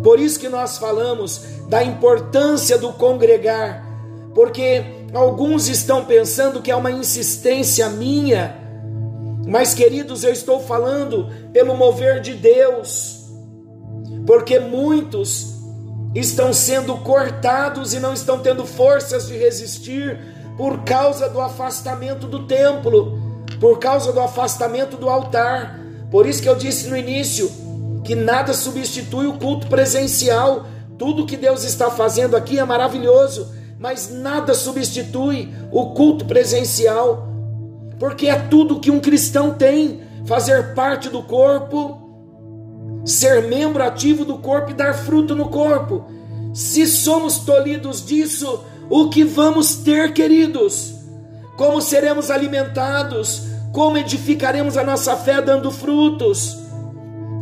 Por 0.02 0.18
isso 0.18 0.38
que 0.38 0.49
nós 0.49 0.78
falamos 0.78 1.44
da 1.68 1.82
importância 1.82 2.76
do 2.76 2.92
congregar, 2.92 3.87
porque 4.35 4.85
alguns 5.14 5.68
estão 5.68 6.04
pensando 6.04 6.61
que 6.61 6.71
é 6.71 6.76
uma 6.76 6.90
insistência 6.90 7.88
minha, 7.88 8.56
mas 9.47 9.75
queridos, 9.75 10.25
eu 10.25 10.32
estou 10.32 10.61
falando 10.61 11.28
pelo 11.52 11.76
mover 11.76 12.21
de 12.21 12.35
Deus, 12.35 13.26
porque 14.26 14.59
muitos 14.59 15.52
estão 16.14 16.52
sendo 16.52 16.97
cortados 16.99 17.94
e 17.94 18.00
não 18.00 18.12
estão 18.12 18.38
tendo 18.38 18.66
forças 18.66 19.28
de 19.28 19.37
resistir 19.37 20.18
por 20.56 20.85
causa 20.85 21.28
do 21.28 21.40
afastamento 21.40 22.26
do 22.26 22.47
templo, 22.47 23.18
por 23.59 23.78
causa 23.78 24.12
do 24.12 24.21
afastamento 24.21 24.97
do 24.97 25.09
altar. 25.09 25.80
Por 26.11 26.26
isso 26.26 26.42
que 26.42 26.49
eu 26.49 26.54
disse 26.54 26.88
no 26.88 26.97
início 26.97 27.50
que 28.04 28.14
nada 28.14 28.52
substitui 28.52 29.26
o 29.26 29.38
culto 29.38 29.66
presencial 29.68 30.66
Tudo 30.99 31.26
que 31.26 31.37
Deus 31.37 31.64
está 31.64 31.90
fazendo 31.90 32.37
aqui 32.37 32.59
é 32.59 32.64
maravilhoso, 32.64 33.52
mas 33.76 34.09
nada 34.09 34.54
substitui 34.54 35.52
o 35.73 35.87
culto 35.94 36.25
presencial, 36.25 37.28
porque 37.99 38.28
é 38.28 38.37
tudo 38.37 38.78
que 38.78 38.90
um 38.90 39.00
cristão 39.00 39.52
tem: 39.54 40.00
fazer 40.26 40.75
parte 40.75 41.09
do 41.09 41.23
corpo, 41.25 43.02
ser 43.04 43.42
membro 43.49 43.82
ativo 43.82 44.25
do 44.25 44.38
corpo 44.38 44.71
e 44.71 44.75
dar 44.75 44.94
fruto 44.94 45.35
no 45.35 45.49
corpo. 45.49 46.04
Se 46.54 46.87
somos 46.87 47.38
tolhidos 47.38 48.06
disso, 48.06 48.62
o 48.88 49.09
que 49.09 49.25
vamos 49.25 49.75
ter, 49.76 50.12
queridos? 50.12 50.94
Como 51.56 51.80
seremos 51.80 52.30
alimentados? 52.30 53.42
Como 53.73 53.97
edificaremos 53.97 54.76
a 54.76 54.85
nossa 54.85 55.16
fé 55.16 55.42
dando 55.42 55.71
frutos? 55.73 56.62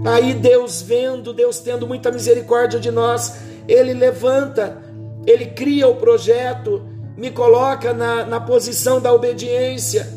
Aí 0.04 0.34
Deus 0.34 0.80
vendo, 0.80 1.32
Deus 1.32 1.60
tendo 1.60 1.86
muita 1.86 2.10
misericórdia 2.10 2.80
de 2.80 2.90
nós, 2.90 3.36
Ele 3.68 3.92
levanta, 3.92 4.78
Ele 5.26 5.46
cria 5.46 5.88
o 5.88 5.96
projeto, 5.96 6.82
me 7.16 7.30
coloca 7.30 7.92
na, 7.92 8.24
na 8.24 8.40
posição 8.40 9.00
da 9.00 9.12
obediência, 9.12 10.08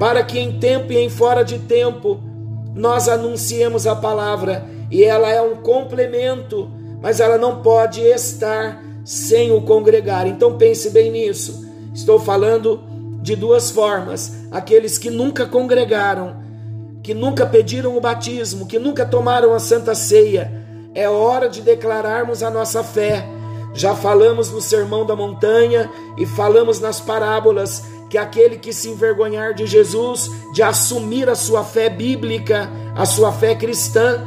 para 0.00 0.24
que 0.24 0.38
em 0.38 0.58
tempo 0.58 0.92
e 0.92 0.98
em 0.98 1.08
fora 1.08 1.44
de 1.44 1.60
tempo 1.60 2.20
nós 2.74 3.08
anunciemos 3.08 3.86
a 3.86 3.94
palavra, 3.94 4.66
e 4.90 5.04
ela 5.04 5.30
é 5.30 5.40
um 5.40 5.56
complemento, 5.56 6.68
mas 7.00 7.20
ela 7.20 7.38
não 7.38 7.62
pode 7.62 8.00
estar 8.00 8.82
sem 9.04 9.52
o 9.52 9.62
congregar. 9.62 10.26
Então 10.26 10.56
pense 10.56 10.90
bem 10.90 11.10
nisso. 11.10 11.66
Estou 11.94 12.18
falando 12.18 12.82
de 13.22 13.36
duas 13.36 13.70
formas: 13.70 14.32
aqueles 14.50 14.98
que 14.98 15.10
nunca 15.10 15.46
congregaram, 15.46 16.41
que 17.02 17.12
nunca 17.12 17.44
pediram 17.44 17.96
o 17.96 18.00
batismo, 18.00 18.66
que 18.66 18.78
nunca 18.78 19.04
tomaram 19.04 19.52
a 19.52 19.58
santa 19.58 19.94
ceia. 19.94 20.52
É 20.94 21.08
hora 21.08 21.48
de 21.48 21.60
declararmos 21.60 22.42
a 22.42 22.50
nossa 22.50 22.84
fé. 22.84 23.26
Já 23.74 23.94
falamos 23.94 24.50
no 24.50 24.60
Sermão 24.60 25.04
da 25.04 25.16
Montanha 25.16 25.90
e 26.16 26.26
falamos 26.26 26.78
nas 26.78 27.00
parábolas 27.00 27.82
que 28.08 28.18
aquele 28.18 28.58
que 28.58 28.72
se 28.72 28.90
envergonhar 28.90 29.54
de 29.54 29.66
Jesus, 29.66 30.30
de 30.52 30.62
assumir 30.62 31.28
a 31.30 31.34
sua 31.34 31.64
fé 31.64 31.88
bíblica, 31.88 32.70
a 32.94 33.06
sua 33.06 33.32
fé 33.32 33.54
cristã, 33.54 34.22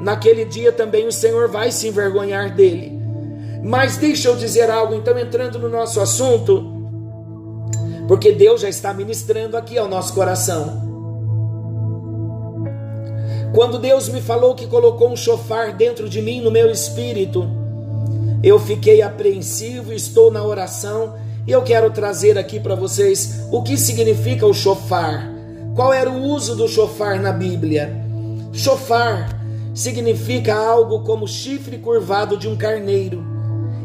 naquele 0.00 0.44
dia 0.44 0.72
também 0.72 1.06
o 1.06 1.12
Senhor 1.12 1.48
vai 1.48 1.70
se 1.70 1.86
envergonhar 1.86 2.52
dele. 2.52 3.00
Mas 3.62 3.96
deixa 3.96 4.28
eu 4.28 4.34
dizer 4.34 4.68
algo, 4.68 4.92
então, 4.92 5.16
entrando 5.16 5.56
no 5.56 5.68
nosso 5.68 6.00
assunto, 6.00 6.64
porque 8.08 8.32
Deus 8.32 8.60
já 8.60 8.68
está 8.68 8.92
ministrando 8.92 9.56
aqui 9.56 9.78
ao 9.78 9.88
nosso 9.88 10.12
coração. 10.12 10.91
Quando 13.52 13.78
Deus 13.78 14.08
me 14.08 14.22
falou 14.22 14.54
que 14.54 14.66
colocou 14.66 15.10
um 15.10 15.16
chofar 15.16 15.76
dentro 15.76 16.08
de 16.08 16.22
mim, 16.22 16.40
no 16.40 16.50
meu 16.50 16.70
espírito, 16.70 17.46
eu 18.42 18.58
fiquei 18.58 19.02
apreensivo, 19.02 19.92
estou 19.92 20.30
na 20.30 20.42
oração 20.42 21.16
e 21.46 21.52
eu 21.52 21.62
quero 21.62 21.90
trazer 21.90 22.38
aqui 22.38 22.58
para 22.58 22.74
vocês 22.74 23.46
o 23.52 23.62
que 23.62 23.76
significa 23.76 24.46
o 24.46 24.54
chofar. 24.54 25.30
Qual 25.74 25.92
era 25.92 26.10
o 26.10 26.22
uso 26.22 26.56
do 26.56 26.66
chofar 26.66 27.20
na 27.20 27.30
Bíblia? 27.30 27.94
Chofar 28.54 29.38
significa 29.74 30.54
algo 30.54 31.00
como 31.00 31.28
chifre 31.28 31.76
curvado 31.76 32.38
de 32.38 32.48
um 32.48 32.56
carneiro. 32.56 33.22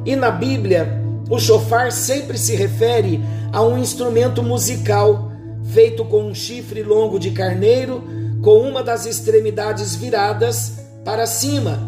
E 0.06 0.16
na 0.16 0.32
Bíblia, 0.32 1.02
o 1.30 1.38
chofar 1.40 1.92
sempre 1.92 2.38
se 2.38 2.56
refere 2.56 3.20
a 3.52 3.62
um 3.62 3.78
instrumento 3.78 4.42
musical 4.42 5.30
feito 5.74 6.06
com 6.06 6.24
um 6.24 6.34
chifre 6.34 6.84
longo 6.84 7.20
de 7.20 7.32
carneiro, 7.32 8.02
com 8.42 8.60
uma 8.60 8.84
das 8.84 9.06
extremidades 9.06 9.96
viradas 9.96 10.80
para 11.04 11.26
cima. 11.26 11.80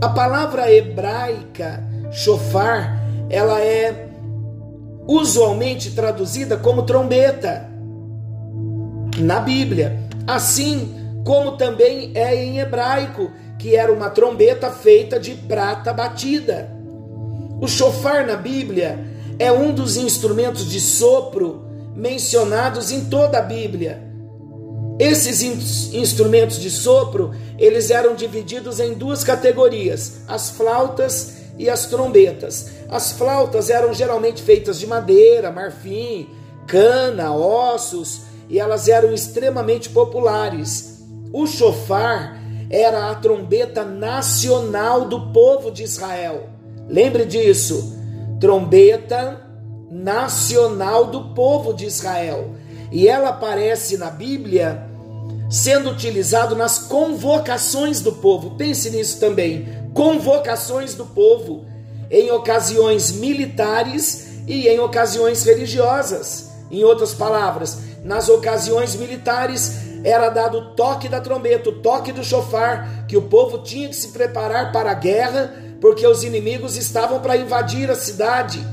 A 0.00 0.08
palavra 0.08 0.72
hebraica 0.72 1.84
chofar, 2.10 3.00
ela 3.28 3.60
é 3.60 4.08
usualmente 5.06 5.90
traduzida 5.90 6.56
como 6.56 6.82
trombeta 6.82 7.68
na 9.18 9.40
Bíblia, 9.40 9.98
assim 10.26 10.94
como 11.24 11.56
também 11.56 12.12
é 12.14 12.34
em 12.34 12.58
hebraico, 12.58 13.30
que 13.58 13.76
era 13.76 13.92
uma 13.92 14.08
trombeta 14.08 14.70
feita 14.70 15.20
de 15.20 15.34
prata 15.34 15.92
batida. 15.92 16.70
O 17.60 17.68
chofar 17.68 18.26
na 18.26 18.36
Bíblia 18.36 18.98
é 19.38 19.52
um 19.52 19.72
dos 19.72 19.96
instrumentos 19.96 20.68
de 20.68 20.80
sopro 20.80 21.64
mencionados 21.94 22.90
em 22.90 23.04
toda 23.04 23.38
a 23.38 23.42
Bíblia. 23.42 24.09
Esses 25.00 25.40
in 25.40 25.54
instrumentos 25.98 26.60
de 26.60 26.68
sopro, 26.70 27.34
eles 27.58 27.90
eram 27.90 28.14
divididos 28.14 28.78
em 28.78 28.92
duas 28.92 29.24
categorias: 29.24 30.20
as 30.28 30.50
flautas 30.50 31.36
e 31.56 31.70
as 31.70 31.86
trombetas. 31.86 32.66
As 32.86 33.12
flautas 33.12 33.70
eram 33.70 33.94
geralmente 33.94 34.42
feitas 34.42 34.78
de 34.78 34.86
madeira, 34.86 35.50
marfim, 35.50 36.28
cana, 36.66 37.34
ossos, 37.34 38.24
e 38.46 38.60
elas 38.60 38.88
eram 38.88 39.14
extremamente 39.14 39.88
populares. 39.88 41.02
O 41.32 41.46
chofar 41.46 42.38
era 42.68 43.10
a 43.10 43.14
trombeta 43.14 43.82
nacional 43.82 45.06
do 45.06 45.32
povo 45.32 45.70
de 45.70 45.82
Israel. 45.82 46.50
Lembre 46.86 47.24
disso. 47.24 47.98
Trombeta 48.38 49.40
nacional 49.90 51.06
do 51.06 51.34
povo 51.34 51.72
de 51.72 51.86
Israel. 51.86 52.50
E 52.92 53.08
ela 53.08 53.30
aparece 53.30 53.96
na 53.96 54.10
Bíblia 54.10 54.89
sendo 55.50 55.90
utilizado 55.90 56.54
nas 56.54 56.78
convocações 56.78 58.00
do 58.00 58.12
povo. 58.12 58.52
Pense 58.52 58.88
nisso 58.88 59.18
também. 59.18 59.68
Convocações 59.92 60.94
do 60.94 61.04
povo 61.04 61.66
em 62.08 62.30
ocasiões 62.30 63.10
militares 63.10 64.44
e 64.46 64.68
em 64.68 64.78
ocasiões 64.78 65.42
religiosas. 65.44 66.50
Em 66.70 66.84
outras 66.84 67.12
palavras, 67.12 67.78
nas 68.04 68.28
ocasiões 68.28 68.94
militares 68.94 69.90
era 70.04 70.30
dado 70.30 70.58
o 70.58 70.74
toque 70.74 71.08
da 71.08 71.20
trombeta, 71.20 71.68
o 71.68 71.80
toque 71.80 72.12
do 72.12 72.22
chofar, 72.24 73.06
que 73.06 73.16
o 73.16 73.22
povo 73.22 73.58
tinha 73.58 73.88
que 73.88 73.96
se 73.96 74.08
preparar 74.08 74.70
para 74.70 74.92
a 74.92 74.94
guerra 74.94 75.52
porque 75.80 76.06
os 76.06 76.22
inimigos 76.22 76.76
estavam 76.76 77.20
para 77.20 77.36
invadir 77.36 77.90
a 77.90 77.96
cidade. 77.96 78.64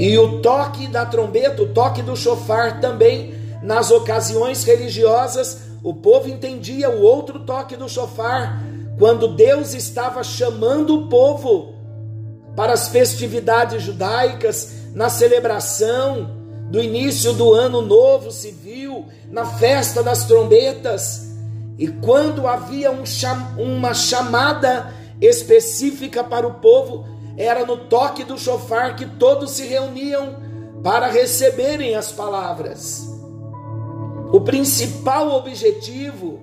E 0.00 0.16
o 0.16 0.40
toque 0.40 0.88
da 0.88 1.04
trombeta, 1.04 1.62
o 1.62 1.74
toque 1.74 2.00
do 2.00 2.16
chofar 2.16 2.80
também, 2.80 3.34
nas 3.62 3.90
ocasiões 3.90 4.64
religiosas, 4.64 5.60
o 5.84 5.92
povo 5.92 6.26
entendia 6.26 6.88
o 6.88 7.02
outro 7.02 7.40
toque 7.40 7.76
do 7.76 7.86
chofar, 7.86 8.62
quando 8.98 9.28
Deus 9.28 9.74
estava 9.74 10.24
chamando 10.24 10.96
o 10.96 11.08
povo 11.08 11.74
para 12.56 12.72
as 12.72 12.88
festividades 12.88 13.82
judaicas, 13.82 14.72
na 14.94 15.10
celebração 15.10 16.30
do 16.70 16.80
início 16.82 17.34
do 17.34 17.52
ano 17.52 17.82
novo 17.82 18.32
civil, 18.32 19.04
na 19.30 19.44
festa 19.44 20.02
das 20.02 20.24
trombetas. 20.24 21.28
E 21.78 21.88
quando 21.88 22.48
havia 22.48 22.90
um 22.90 23.04
cham 23.04 23.54
uma 23.58 23.92
chamada 23.92 24.94
específica 25.20 26.24
para 26.24 26.46
o 26.46 26.54
povo, 26.54 27.19
era 27.36 27.64
no 27.64 27.76
toque 27.76 28.24
do 28.24 28.38
chofar 28.38 28.96
que 28.96 29.06
todos 29.06 29.52
se 29.52 29.66
reuniam 29.66 30.36
para 30.82 31.08
receberem 31.08 31.94
as 31.94 32.12
palavras. 32.12 33.08
O 34.32 34.40
principal 34.40 35.32
objetivo 35.32 36.40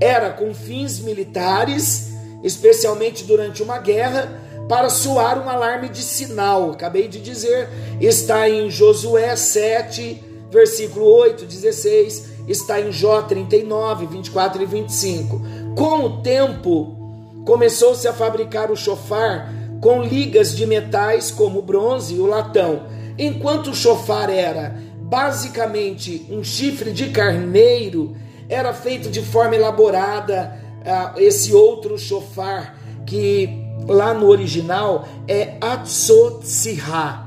era 0.00 0.30
com 0.30 0.54
fins 0.54 0.98
militares, 1.00 2.12
especialmente 2.42 3.24
durante 3.24 3.62
uma 3.62 3.78
guerra, 3.78 4.46
para 4.68 4.90
soar 4.90 5.42
um 5.42 5.48
alarme 5.48 5.88
de 5.88 6.02
sinal. 6.02 6.72
Acabei 6.72 7.08
de 7.08 7.20
dizer, 7.20 7.68
está 8.00 8.48
em 8.48 8.70
Josué 8.70 9.34
7, 9.34 10.22
versículo 10.50 11.06
8, 11.06 11.46
16 11.46 12.38
está 12.48 12.80
em 12.80 12.90
Jó 12.90 13.22
39, 13.22 14.06
24 14.06 14.62
e 14.62 14.66
25. 14.66 15.40
Com 15.76 16.04
o 16.04 16.22
tempo, 16.22 16.96
começou-se 17.44 18.08
a 18.08 18.12
fabricar 18.12 18.70
o 18.70 18.76
chofar 18.76 19.52
com 19.80 20.02
ligas 20.02 20.56
de 20.56 20.66
metais 20.66 21.30
como 21.30 21.60
o 21.60 21.62
bronze 21.62 22.14
e 22.14 22.20
o 22.20 22.26
latão. 22.26 22.82
Enquanto 23.18 23.70
o 23.70 23.74
chofar 23.74 24.30
era 24.30 24.76
basicamente 25.00 26.26
um 26.30 26.44
chifre 26.44 26.92
de 26.92 27.08
carneiro, 27.08 28.16
era 28.48 28.72
feito 28.72 29.08
de 29.08 29.22
forma 29.22 29.56
elaborada 29.56 30.54
uh, 30.80 31.18
esse 31.18 31.52
outro 31.52 31.98
chofar 31.98 32.76
que 33.06 33.48
lá 33.86 34.12
no 34.12 34.26
original 34.26 35.06
é 35.26 35.54
Atsotsihá. 35.60 37.26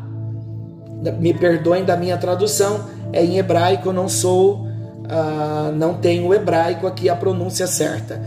Me 1.20 1.34
perdoem 1.34 1.84
da 1.84 1.98
minha 1.98 2.18
tradução, 2.18 2.88
é 3.12 3.24
em 3.24 3.38
hebraico, 3.38 3.90
eu 3.90 3.94
não 3.94 4.08
sou 4.08 4.68
uh, 5.12 5.72
não 5.76 5.96
tem 5.96 6.26
o 6.26 6.34
hebraico 6.34 6.88
aqui 6.88 7.10
a 7.10 7.16
pronúncia 7.16 7.68
certa. 7.68 8.22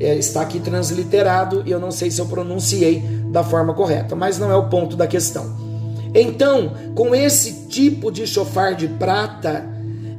É, 0.00 0.16
está 0.16 0.40
aqui 0.40 0.58
transliterado 0.58 1.62
e 1.66 1.70
eu 1.70 1.78
não 1.78 1.90
sei 1.90 2.10
se 2.10 2.20
eu 2.20 2.26
pronunciei 2.26 3.00
da 3.30 3.44
forma 3.44 3.74
correta, 3.74 4.16
mas 4.16 4.38
não 4.38 4.50
é 4.50 4.56
o 4.56 4.68
ponto 4.68 4.96
da 4.96 5.06
questão. 5.06 5.54
Então, 6.14 6.72
com 6.94 7.14
esse 7.14 7.68
tipo 7.68 8.10
de 8.10 8.26
chofar 8.26 8.74
de 8.74 8.88
prata, 8.88 9.68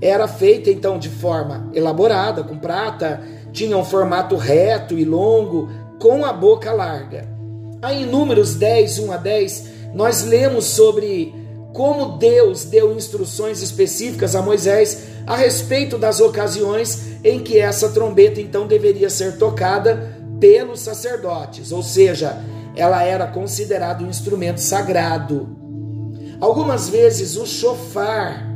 era 0.02 0.28
feita 0.28 0.70
então 0.70 0.98
de 0.98 1.10
forma 1.10 1.70
elaborada, 1.74 2.44
com 2.44 2.58
prata, 2.58 3.22
tinha 3.52 3.78
um 3.78 3.84
formato 3.84 4.36
reto 4.36 4.98
e 4.98 5.04
longo, 5.04 5.70
com 6.00 6.24
a 6.24 6.32
boca 6.32 6.72
larga. 6.72 7.28
Aí 7.82 8.04
em 8.04 8.06
Números 8.06 8.56
10, 8.56 9.00
1 9.00 9.12
a 9.12 9.18
10, 9.18 9.66
nós 9.94 10.24
lemos 10.24 10.66
sobre 10.66 11.34
como 11.74 12.18
Deus 12.18 12.66
deu 12.66 12.94
instruções 12.96 13.62
específicas 13.62 14.36
a 14.36 14.42
Moisés 14.42 15.04
a 15.26 15.36
respeito 15.36 15.98
das 15.98 16.20
ocasiões 16.20 17.18
em 17.24 17.40
que 17.40 17.60
essa 17.60 17.90
trombeta 17.90 18.42
então 18.42 18.68
deveria 18.68 19.10
ser 19.10 19.38
tocada 19.38 20.18
pelos 20.40 20.80
sacerdotes, 20.80 21.72
ou 21.72 21.84
seja, 21.84 22.42
ela 22.76 23.04
era 23.04 23.28
considerada 23.28 24.04
um 24.04 24.10
instrumento 24.10 24.60
sagrado. 24.60 25.56
Algumas 26.40 26.90
vezes 26.90 27.36
o 27.36 27.46
shofar 27.46 28.50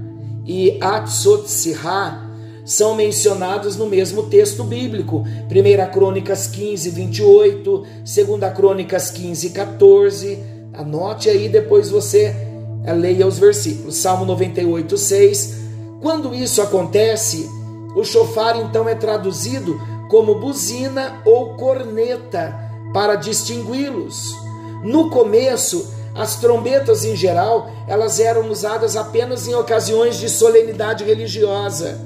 e 0.46 0.78
Atsotsirá 0.82 2.26
são 2.66 2.96
mencionados 2.96 3.76
no 3.76 3.86
mesmo 3.86 4.24
texto 4.24 4.64
bíblico. 4.64 5.24
1 5.50 5.92
Crônicas 5.94 6.48
15, 6.48 6.90
28, 6.90 7.86
2 8.04 8.54
Crônicas 8.56 9.12
15, 9.12 9.52
14. 9.52 10.40
Anote 10.74 11.30
aí, 11.30 11.48
depois 11.48 11.90
você 11.90 12.36
eh, 12.84 12.94
leia 12.94 13.28
os 13.28 13.38
versículos. 13.38 13.98
Salmo 13.98 14.26
98, 14.26 14.98
6. 14.98 15.65
Quando 16.02 16.34
isso 16.34 16.62
acontece, 16.62 17.50
o 17.96 18.04
chofar 18.04 18.58
então 18.58 18.88
é 18.88 18.96
traduzido 18.96 19.80
como 20.10 20.36
buzina 20.36 21.22
ou 21.26 21.56
corneta 21.56 22.54
para 22.94 23.16
distingui-los. 23.16 24.36
No 24.84 25.10
começo, 25.10 25.94
as 26.14 26.36
trombetas 26.38 27.04
em 27.04 27.16
geral, 27.16 27.70
elas 27.88 28.20
eram 28.20 28.50
usadas 28.50 28.96
apenas 28.96 29.48
em 29.48 29.56
ocasiões 29.56 30.18
de 30.18 30.30
solenidade 30.30 31.04
religiosa. 31.04 32.00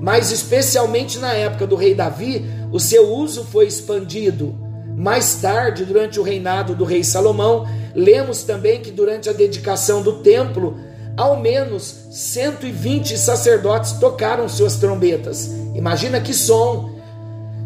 Mas 0.00 0.30
especialmente 0.30 1.18
na 1.18 1.32
época 1.32 1.66
do 1.66 1.74
rei 1.74 1.94
Davi, 1.94 2.44
o 2.70 2.78
seu 2.78 3.08
uso 3.08 3.44
foi 3.44 3.66
expandido. 3.66 4.54
Mais 4.96 5.36
tarde, 5.36 5.84
durante 5.84 6.20
o 6.20 6.22
reinado 6.22 6.74
do 6.74 6.84
rei 6.84 7.02
Salomão, 7.02 7.66
lemos 7.94 8.42
também 8.42 8.80
que 8.80 8.90
durante 8.90 9.28
a 9.28 9.32
dedicação 9.32 10.02
do 10.02 10.20
templo, 10.22 10.76
ao 11.18 11.36
menos 11.36 12.06
120 12.12 13.18
sacerdotes 13.18 13.94
tocaram 13.94 14.48
suas 14.48 14.76
trombetas. 14.76 15.50
Imagina 15.74 16.20
que 16.20 16.32
som! 16.32 16.96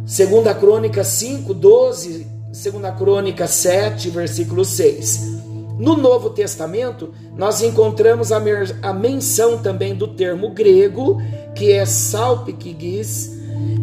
Segunda 0.07 0.55
Crônica 0.55 1.05
5, 1.05 1.53
12, 1.53 2.27
Segunda 2.51 2.91
Crônica 2.91 3.47
7, 3.47 4.09
versículo 4.09 4.65
6. 4.65 5.43
No 5.79 5.97
Novo 5.99 6.31
Testamento, 6.31 7.13
nós 7.37 7.63
encontramos 7.63 8.33
a, 8.33 8.41
a 8.81 8.93
menção 8.95 9.59
também 9.59 9.95
do 9.95 10.09
termo 10.09 10.51
grego, 10.51 11.21
que 11.55 11.73
é 11.73 11.85
salpikigis, 11.85 13.31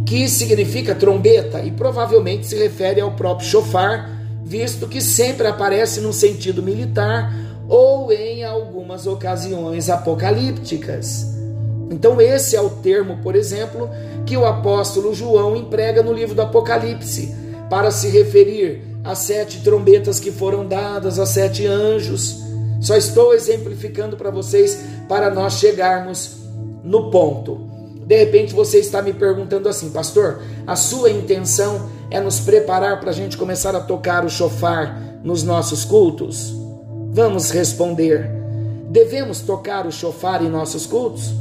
que 0.03 0.27
significa 0.27 0.95
trombeta 0.95 1.61
e 1.61 1.69
provavelmente 1.69 2.47
se 2.47 2.55
refere 2.55 3.01
ao 3.01 3.11
próprio 3.11 3.47
chofar, 3.47 4.09
visto 4.43 4.87
que 4.87 4.99
sempre 4.99 5.45
aparece 5.45 6.01
no 6.01 6.11
sentido 6.11 6.63
militar 6.63 7.48
ou 7.69 8.11
em 8.11 8.43
algumas 8.43 9.05
ocasiões 9.05 9.89
apocalípticas. 9.89 11.27
Então, 11.91 12.19
esse 12.19 12.55
é 12.55 12.61
o 12.61 12.69
termo, 12.69 13.19
por 13.21 13.35
exemplo, 13.35 13.89
que 14.25 14.35
o 14.35 14.45
apóstolo 14.45 15.13
João 15.13 15.55
emprega 15.55 16.01
no 16.01 16.11
livro 16.11 16.35
do 16.35 16.41
Apocalipse 16.41 17.33
para 17.69 17.91
se 17.91 18.09
referir 18.09 18.83
as 19.03 19.19
sete 19.19 19.61
trombetas 19.61 20.19
que 20.19 20.31
foram 20.31 20.67
dadas 20.67 21.19
a 21.19 21.25
sete 21.25 21.65
anjos. 21.65 22.41
Só 22.81 22.95
estou 22.95 23.33
exemplificando 23.33 24.17
para 24.17 24.31
vocês 24.31 24.79
para 25.07 25.29
nós 25.29 25.53
chegarmos 25.53 26.37
no 26.83 27.11
ponto. 27.11 27.69
De 28.05 28.17
repente 28.17 28.53
você 28.53 28.79
está 28.79 29.01
me 29.01 29.13
perguntando 29.13 29.69
assim, 29.69 29.91
pastor, 29.91 30.41
a 30.65 30.75
sua 30.75 31.11
intenção 31.11 31.89
é 32.09 32.19
nos 32.19 32.39
preparar 32.39 32.99
para 32.99 33.11
a 33.11 33.13
gente 33.13 33.37
começar 33.37 33.75
a 33.75 33.79
tocar 33.79 34.25
o 34.25 34.29
chofar 34.29 35.19
nos 35.23 35.43
nossos 35.43 35.85
cultos? 35.85 36.58
Vamos 37.11 37.49
responder: 37.51 38.29
devemos 38.89 39.41
tocar 39.41 39.87
o 39.87 39.91
chofar 39.91 40.43
em 40.43 40.49
nossos 40.49 40.85
cultos? 40.85 41.33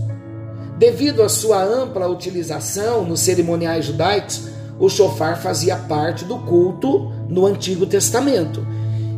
Devido 0.78 1.22
à 1.22 1.28
sua 1.28 1.62
ampla 1.62 2.08
utilização 2.08 3.04
nos 3.04 3.20
cerimoniais 3.20 3.84
judaicos, 3.84 4.48
o 4.78 4.88
chofar 4.88 5.40
fazia 5.40 5.76
parte 5.76 6.24
do 6.24 6.38
culto 6.38 7.10
no 7.28 7.46
Antigo 7.46 7.84
Testamento, 7.84 8.64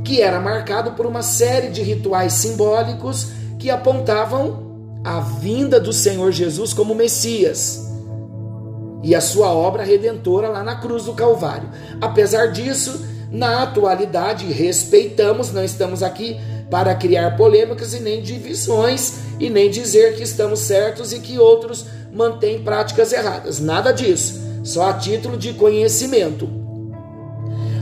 que 0.03 0.23
era 0.23 0.41
marcado 0.41 0.93
por 0.93 1.07
uma 1.07 1.23
série 1.23 1.69
de 1.69 1.83
rituais 1.83 2.33
simbólicos 2.33 3.29
que 3.59 3.71
apontavam 3.71 4.71
a 5.05 5.21
vinda 5.21 5.79
do 5.79 5.93
Senhor 5.93 6.33
Jesus 6.33 6.73
como 6.73 6.95
Messias 6.95 7.91
e 9.03 9.15
a 9.15 9.21
sua 9.21 9.53
obra 9.53 9.83
redentora 9.83 10.49
lá 10.49 10.63
na 10.63 10.77
cruz 10.77 11.05
do 11.05 11.15
Calvário. 11.15 11.69
Apesar 12.01 12.47
disso, 12.47 13.05
na 13.31 13.63
atualidade, 13.63 14.47
respeitamos, 14.47 15.53
não 15.53 15.65
estamos 15.65 16.03
aqui 16.03 16.39
para 16.71 16.95
criar 16.95 17.37
polêmicas 17.37 17.95
e 17.95 18.01
nem 18.01 18.21
divisões 18.21 19.21
e 19.39 19.49
nem 19.49 19.71
dizer 19.71 20.17
que 20.17 20.23
estamos 20.23 20.61
certos 20.61 21.13
e 21.13 21.21
que 21.21 21.39
outros 21.39 21.87
mantêm 22.13 22.63
práticas 22.63 23.13
erradas. 23.13 23.61
Nada 23.61 23.93
disso 23.93 24.41
só 24.63 24.91
a 24.91 24.93
título 24.95 25.37
de 25.37 25.55
conhecimento. 25.55 26.49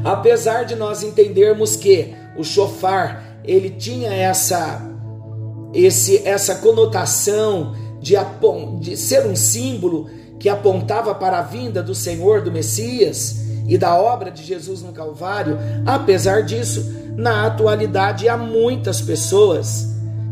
Apesar 0.04 0.64
de 0.64 0.76
nós 0.76 1.02
entendermos 1.02 1.76
que 1.76 2.14
o 2.36 2.44
chofar 2.44 3.40
ele 3.44 3.70
tinha 3.70 4.12
essa 4.12 4.86
esse 5.74 6.22
essa 6.26 6.56
conotação 6.56 7.74
de, 8.00 8.14
de 8.80 8.96
ser 8.96 9.26
um 9.26 9.34
símbolo 9.34 10.08
que 10.38 10.48
apontava 10.48 11.14
para 11.14 11.40
a 11.40 11.42
vinda 11.42 11.82
do 11.82 11.94
Senhor 11.94 12.42
do 12.42 12.52
Messias 12.52 13.47
e 13.68 13.76
da 13.76 13.94
obra 13.94 14.30
de 14.30 14.42
Jesus 14.42 14.82
no 14.82 14.92
Calvário, 14.92 15.58
apesar 15.84 16.42
disso, 16.42 16.96
na 17.14 17.46
atualidade 17.46 18.28
há 18.28 18.36
muitas 18.36 19.00
pessoas 19.00 19.86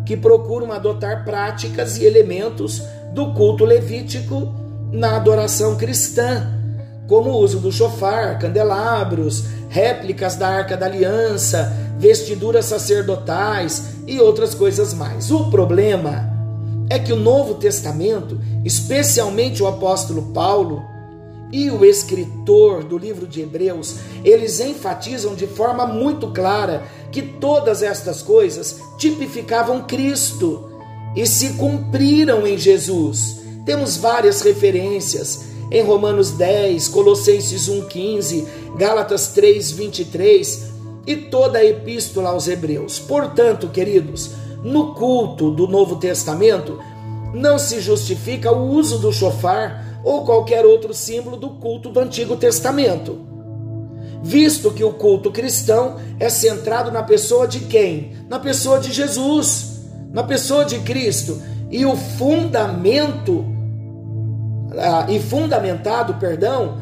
que 0.06 0.16
procuram 0.16 0.72
adotar 0.72 1.24
práticas 1.24 1.98
e 1.98 2.04
elementos 2.04 2.82
do 3.12 3.34
culto 3.34 3.64
levítico 3.64 4.54
na 4.90 5.16
adoração 5.16 5.76
cristã, 5.76 6.50
como 7.06 7.30
o 7.30 7.38
uso 7.38 7.60
do 7.60 7.70
chofar, 7.70 8.38
candelabros, 8.38 9.44
réplicas 9.68 10.36
da 10.36 10.48
Arca 10.48 10.76
da 10.76 10.86
Aliança, 10.86 11.72
vestiduras 11.98 12.64
sacerdotais 12.64 13.96
e 14.06 14.18
outras 14.18 14.54
coisas 14.54 14.94
mais. 14.94 15.30
O 15.30 15.50
problema 15.50 16.32
é 16.88 16.98
que 16.98 17.12
o 17.12 17.16
Novo 17.16 17.54
Testamento, 17.54 18.40
especialmente 18.64 19.62
o 19.62 19.66
apóstolo 19.66 20.32
Paulo 20.32 20.95
e 21.52 21.70
o 21.70 21.84
escritor 21.84 22.82
do 22.82 22.98
livro 22.98 23.26
de 23.26 23.40
Hebreus, 23.40 23.96
eles 24.24 24.60
enfatizam 24.60 25.34
de 25.34 25.46
forma 25.46 25.86
muito 25.86 26.28
clara 26.28 26.84
que 27.12 27.22
todas 27.22 27.82
estas 27.82 28.22
coisas 28.22 28.80
tipificavam 28.98 29.82
Cristo 29.84 30.70
e 31.14 31.26
se 31.26 31.54
cumpriram 31.54 32.46
em 32.46 32.58
Jesus. 32.58 33.40
Temos 33.64 33.96
várias 33.96 34.42
referências 34.42 35.44
em 35.70 35.82
Romanos 35.82 36.32
10, 36.32 36.88
Colossenses 36.88 37.68
1,15, 37.68 38.44
Gálatas 38.76 39.28
3, 39.28 39.70
23 39.72 40.66
e 41.06 41.16
toda 41.16 41.58
a 41.58 41.64
epístola 41.64 42.30
aos 42.30 42.48
Hebreus. 42.48 42.98
Portanto, 42.98 43.68
queridos, 43.68 44.30
no 44.62 44.94
culto 44.94 45.50
do 45.50 45.66
Novo 45.66 45.96
Testamento, 45.96 46.78
não 47.32 47.58
se 47.58 47.80
justifica 47.80 48.50
o 48.52 48.70
uso 48.70 48.98
do 48.98 49.12
chofar 49.12 49.85
ou 50.06 50.24
qualquer 50.24 50.64
outro 50.64 50.94
símbolo 50.94 51.36
do 51.36 51.50
culto 51.50 51.90
do 51.90 51.98
Antigo 51.98 52.36
Testamento. 52.36 53.18
Visto 54.22 54.70
que 54.70 54.84
o 54.84 54.92
culto 54.92 55.32
cristão 55.32 55.96
é 56.20 56.28
centrado 56.28 56.92
na 56.92 57.02
pessoa 57.02 57.48
de 57.48 57.58
quem? 57.58 58.12
Na 58.28 58.38
pessoa 58.38 58.78
de 58.78 58.92
Jesus, 58.92 59.80
na 60.12 60.22
pessoa 60.22 60.64
de 60.64 60.78
Cristo. 60.78 61.42
E 61.72 61.84
o 61.84 61.96
fundamento 61.96 63.44
ah, 64.78 65.06
e 65.08 65.18
fundamentado, 65.18 66.14
perdão, 66.14 66.76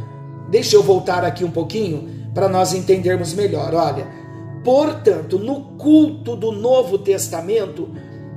deixa 0.50 0.76
eu 0.76 0.82
voltar 0.82 1.24
aqui 1.24 1.46
um 1.46 1.50
pouquinho 1.50 2.28
para 2.34 2.46
nós 2.46 2.74
entendermos 2.74 3.32
melhor. 3.32 3.72
Olha, 3.72 4.06
portanto, 4.62 5.38
no 5.38 5.62
culto 5.78 6.36
do 6.36 6.52
Novo 6.52 6.98
Testamento 6.98 7.88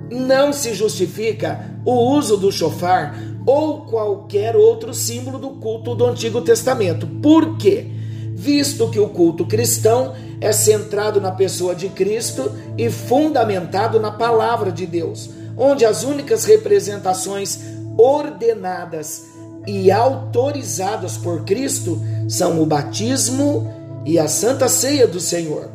não 0.09 0.53
se 0.53 0.73
justifica 0.73 1.77
o 1.83 1.91
uso 2.15 2.37
do 2.37 2.53
chofar 2.53 3.36
ou 3.47 3.85
qualquer 3.85 4.57
outro 4.57 4.93
símbolo 4.93 5.39
do 5.39 5.51
culto 5.51 5.95
do 5.95 6.05
Antigo 6.05 6.41
Testamento. 6.41 7.07
Por 7.07 7.57
quê? 7.57 7.87
Visto 8.35 8.89
que 8.89 8.99
o 8.99 9.07
culto 9.07 9.45
cristão 9.45 10.13
é 10.41 10.51
centrado 10.51 11.21
na 11.21 11.31
pessoa 11.31 11.73
de 11.73 11.87
Cristo 11.87 12.51
e 12.77 12.89
fundamentado 12.89 14.01
na 14.01 14.11
palavra 14.11 14.69
de 14.69 14.85
Deus, 14.85 15.29
onde 15.55 15.85
as 15.85 16.03
únicas 16.03 16.43
representações 16.43 17.61
ordenadas 17.97 19.23
e 19.65 19.89
autorizadas 19.91 21.15
por 21.15 21.45
Cristo 21.45 22.01
são 22.27 22.61
o 22.61 22.65
batismo 22.65 23.73
e 24.05 24.19
a 24.19 24.27
santa 24.27 24.67
ceia 24.67 25.07
do 25.07 25.21
Senhor. 25.21 25.71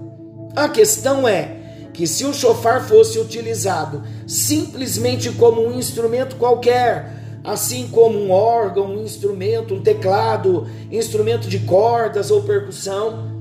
A 0.55 0.69
questão 0.69 1.27
é 1.27 1.57
que 1.95 2.07
se 2.07 2.27
o 2.27 2.35
chofar 2.35 2.87
fosse 2.87 3.19
utilizado 3.19 4.03
simplesmente 4.27 5.31
como 5.33 5.67
um 5.67 5.79
instrumento 5.79 6.37
qualquer 6.37 7.22
assim 7.45 7.89
como 7.89 8.19
um 8.19 8.31
órgão, 8.31 8.87
um 8.87 9.03
instrumento, 9.03 9.75
um 9.75 9.81
teclado, 9.81 10.67
instrumento 10.91 11.49
de 11.49 11.61
cordas 11.61 12.31
ou 12.31 12.43
percussão, 12.43 13.33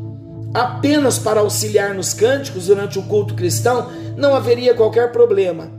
apenas 0.54 1.18
para 1.20 1.40
auxiliar 1.40 1.94
nos 1.94 2.14
cânticos 2.14 2.68
durante 2.68 3.00
o 3.00 3.04
culto 3.04 3.36
cristão, 3.36 3.90
não 4.18 4.36
haveria 4.36 4.74
qualquer 4.74 5.12
problema. 5.12 5.72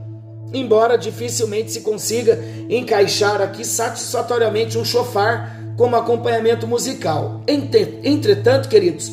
Embora 0.52 0.98
dificilmente 0.98 1.72
se 1.72 1.80
consiga 1.80 2.38
encaixar 2.68 3.40
aqui 3.40 3.64
satisfatoriamente 3.64 4.78
um 4.78 4.84
chofar 4.84 5.58
como 5.76 5.96
acompanhamento 5.96 6.66
musical. 6.66 7.42
Entretanto, 7.46 8.68
queridos, 8.68 9.10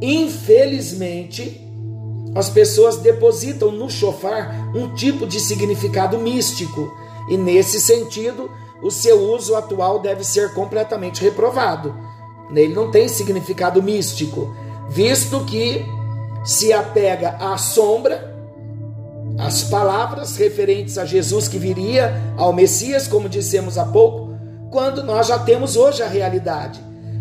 infelizmente, 0.00 1.60
as 2.34 2.48
pessoas 2.48 2.96
depositam 2.98 3.70
no 3.70 3.90
chofar 3.90 4.72
um 4.74 4.94
tipo 4.94 5.26
de 5.26 5.38
significado 5.38 6.18
místico, 6.18 6.90
e 7.28 7.36
nesse 7.36 7.80
sentido, 7.80 8.50
o 8.82 8.90
seu 8.90 9.20
uso 9.20 9.54
atual 9.54 10.00
deve 10.00 10.24
ser 10.24 10.52
completamente 10.54 11.22
reprovado. 11.22 11.94
Nele 12.50 12.74
não 12.74 12.90
tem 12.90 13.08
significado 13.08 13.82
místico, 13.82 14.54
visto 14.90 15.44
que 15.44 15.86
se 16.44 16.72
apega 16.72 17.36
à 17.38 17.56
sombra, 17.56 18.34
às 19.38 19.62
palavras 19.64 20.36
referentes 20.36 20.98
a 20.98 21.04
Jesus 21.04 21.48
que 21.48 21.58
viria, 21.58 22.12
ao 22.36 22.52
Messias, 22.52 23.06
como 23.06 23.28
dissemos 23.28 23.78
há 23.78 23.84
pouco, 23.84 24.34
quando 24.70 25.02
nós 25.02 25.28
já 25.28 25.38
temos 25.38 25.76
hoje 25.76 26.02
a 26.02 26.08
realidade. 26.08 26.80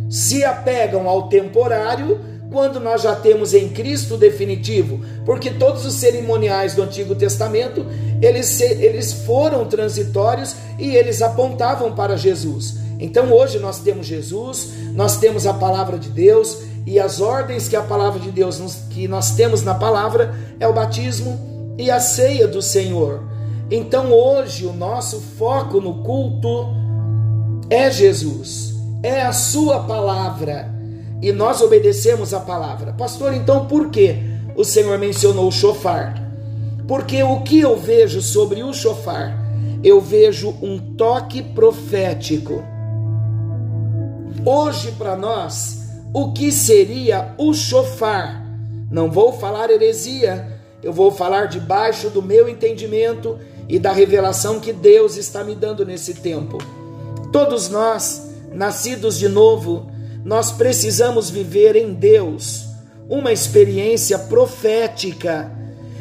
Se 0.10 0.44
apegam 0.44 1.08
ao 1.08 1.30
temporário, 1.30 2.20
quando 2.52 2.82
nós 2.82 3.02
já 3.02 3.16
temos 3.16 3.54
em 3.54 3.70
Cristo 3.70 4.18
definitivo, 4.18 5.00
porque 5.26 5.52
todos 5.52 5.86
os 5.86 5.94
cerimoniais 5.94 6.76
do 6.76 6.84
Antigo 6.84 7.16
Testamento, 7.16 7.86
eles, 8.22 8.60
eles 8.60 9.14
foram 9.14 9.66
transitórios 9.66 10.56
e 10.78 10.96
eles 10.96 11.22
apontavam 11.22 11.94
para 11.94 12.18
Jesus. 12.18 12.76
Então 13.00 13.32
hoje 13.32 13.58
nós 13.58 13.80
temos 13.80 14.06
Jesus, 14.06 14.74
nós 14.94 15.18
temos 15.18 15.48
a 15.48 15.54
palavra 15.54 15.98
de 15.98 16.10
Deus 16.10 16.58
e 16.86 17.00
as 17.00 17.22
ordens 17.22 17.70
que 17.70 17.76
a 17.76 17.82
palavra 17.82 18.20
de 18.20 18.32
Deus 18.32 18.60
nos, 18.60 18.76
que 18.90 19.08
nós 19.08 19.32
temos 19.32 19.64
na 19.64 19.74
palavra 19.74 20.36
é 20.60 20.68
o 20.68 20.74
batismo 20.74 21.74
e 21.78 21.90
a 21.90 22.02
ceia 22.02 22.48
do 22.48 22.62
Senhor. 22.62 23.24
Então 23.72 24.12
hoje 24.12 24.66
o 24.66 24.74
nosso 24.74 25.22
foco 25.22 25.80
no 25.80 26.04
culto 26.04 26.68
é 27.70 27.90
Jesus, 27.90 28.76
é 29.02 29.22
a 29.22 29.32
sua 29.32 29.80
palavra 29.86 30.81
e 31.22 31.32
nós 31.32 31.62
obedecemos 31.62 32.34
a 32.34 32.40
palavra. 32.40 32.94
Pastor, 32.94 33.34
então 33.34 33.68
por 33.68 33.90
que 33.90 34.16
o 34.56 34.64
Senhor 34.64 34.98
mencionou 34.98 35.48
o 35.48 35.52
chofar? 35.52 36.22
Porque 36.88 37.22
o 37.22 37.42
que 37.42 37.60
eu 37.60 37.78
vejo 37.78 38.22
sobre 38.22 38.64
o 38.64 38.74
chofar? 38.74 39.40
Eu 39.84 40.02
vejo 40.02 40.56
um 40.62 40.78
toque 40.96 41.42
profético. 41.42 42.64
Hoje, 44.46 44.92
para 44.94 45.16
nós, 45.16 45.82
o 46.14 46.34
que 46.34 46.52
seria 46.52 47.34
o 47.38 47.54
chofar? 47.54 48.46
Não 48.90 49.10
vou 49.10 49.32
falar 49.32 49.70
heresia, 49.70 50.60
eu 50.84 50.92
vou 50.92 51.12
falar 51.12 51.46
debaixo 51.46 52.10
do 52.10 52.22
meu 52.22 52.50
entendimento 52.50 53.38
e 53.70 53.78
da 53.78 53.92
revelação 53.92 54.60
que 54.60 54.74
Deus 54.74 55.16
está 55.16 55.44
me 55.44 55.56
dando 55.56 55.86
nesse 55.86 56.16
tempo. 56.16 56.58
Todos 57.32 57.70
nós, 57.70 58.30
nascidos 58.52 59.18
de 59.18 59.30
novo, 59.30 59.90
nós 60.24 60.52
precisamos 60.52 61.30
viver 61.30 61.76
em 61.76 61.94
Deus 61.94 62.68
uma 63.10 63.32
experiência 63.32 64.18
profética, 64.18 65.52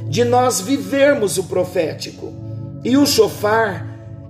de 0.09 0.25
nós 0.25 0.61
vivermos 0.61 1.39
o 1.39 1.45
profético. 1.45 2.33
E 2.85 2.97
o 2.97 3.07
chofar, 3.07 3.87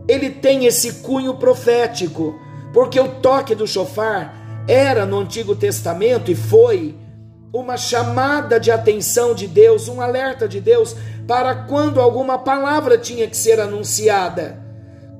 ele 0.08 0.30
tem 0.30 0.66
esse 0.66 0.94
cunho 0.94 1.34
profético, 1.34 2.38
porque 2.72 2.98
o 2.98 3.08
toque 3.20 3.54
do 3.54 3.66
chofar 3.66 4.64
era 4.66 5.04
no 5.04 5.18
Antigo 5.18 5.54
Testamento 5.54 6.30
e 6.30 6.34
foi 6.34 6.94
uma 7.52 7.76
chamada 7.76 8.60
de 8.60 8.70
atenção 8.70 9.34
de 9.34 9.46
Deus, 9.46 9.88
um 9.88 10.00
alerta 10.00 10.46
de 10.46 10.60
Deus 10.60 10.94
para 11.26 11.54
quando 11.54 12.00
alguma 12.00 12.38
palavra 12.38 12.96
tinha 12.96 13.26
que 13.26 13.36
ser 13.36 13.60
anunciada, 13.60 14.58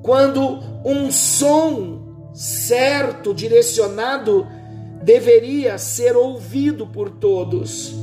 quando 0.01 0.59
um 0.85 1.11
som 1.11 2.01
certo, 2.33 3.33
direcionado 3.33 4.47
deveria 5.03 5.77
ser 5.77 6.15
ouvido 6.15 6.85
por 6.85 7.09
todos. 7.09 7.93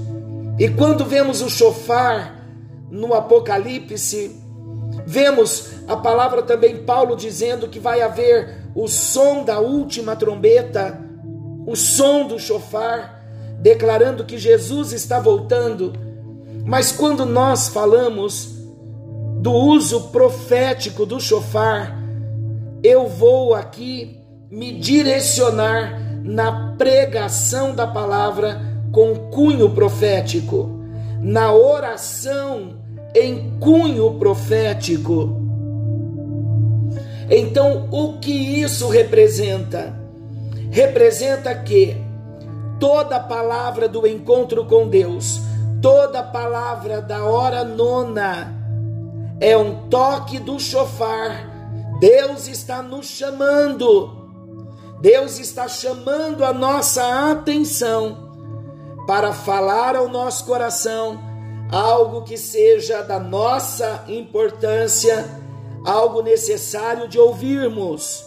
E 0.58 0.68
quando 0.68 1.04
vemos 1.04 1.40
o 1.40 1.48
chofar 1.48 2.44
no 2.90 3.14
Apocalipse, 3.14 4.36
vemos 5.06 5.70
a 5.86 5.96
palavra 5.96 6.42
também 6.42 6.78
Paulo 6.78 7.16
dizendo 7.16 7.68
que 7.68 7.78
vai 7.78 8.02
haver 8.02 8.62
o 8.74 8.88
som 8.88 9.44
da 9.44 9.60
última 9.60 10.16
trombeta, 10.16 11.00
o 11.66 11.76
som 11.76 12.26
do 12.26 12.38
chofar, 12.38 13.22
declarando 13.60 14.24
que 14.24 14.38
Jesus 14.38 14.92
está 14.92 15.20
voltando. 15.20 15.92
Mas 16.64 16.92
quando 16.92 17.24
nós 17.24 17.68
falamos 17.68 18.56
do 19.40 19.52
uso 19.52 20.08
profético 20.08 21.06
do 21.06 21.20
chofar, 21.20 21.96
eu 22.82 23.06
vou 23.06 23.54
aqui 23.54 24.20
me 24.50 24.72
direcionar 24.72 26.00
na 26.22 26.67
pregação 26.78 27.74
da 27.74 27.86
palavra 27.86 28.62
com 28.92 29.14
cunho 29.30 29.70
profético, 29.70 30.80
na 31.20 31.52
oração 31.52 32.78
em 33.14 33.58
cunho 33.58 34.14
profético. 34.14 35.42
Então, 37.28 37.88
o 37.90 38.18
que 38.18 38.32
isso 38.32 38.88
representa? 38.88 39.94
Representa 40.70 41.54
que 41.54 41.96
toda 42.78 43.20
palavra 43.20 43.88
do 43.88 44.06
encontro 44.06 44.64
com 44.64 44.88
Deus, 44.88 45.40
toda 45.82 46.22
palavra 46.22 47.02
da 47.02 47.24
hora 47.24 47.64
nona, 47.64 48.54
é 49.40 49.56
um 49.56 49.88
toque 49.88 50.38
do 50.38 50.58
chofar. 50.58 51.46
Deus 52.00 52.48
está 52.48 52.82
nos 52.82 53.06
chamando 53.06 54.17
Deus 55.00 55.38
está 55.38 55.68
chamando 55.68 56.44
a 56.44 56.52
nossa 56.52 57.30
atenção 57.30 58.28
para 59.06 59.32
falar 59.32 59.94
ao 59.94 60.08
nosso 60.08 60.44
coração 60.44 61.20
algo 61.70 62.22
que 62.22 62.36
seja 62.36 63.02
da 63.02 63.20
nossa 63.20 64.04
importância, 64.08 65.24
algo 65.84 66.20
necessário 66.22 67.06
de 67.06 67.18
ouvirmos. 67.18 68.24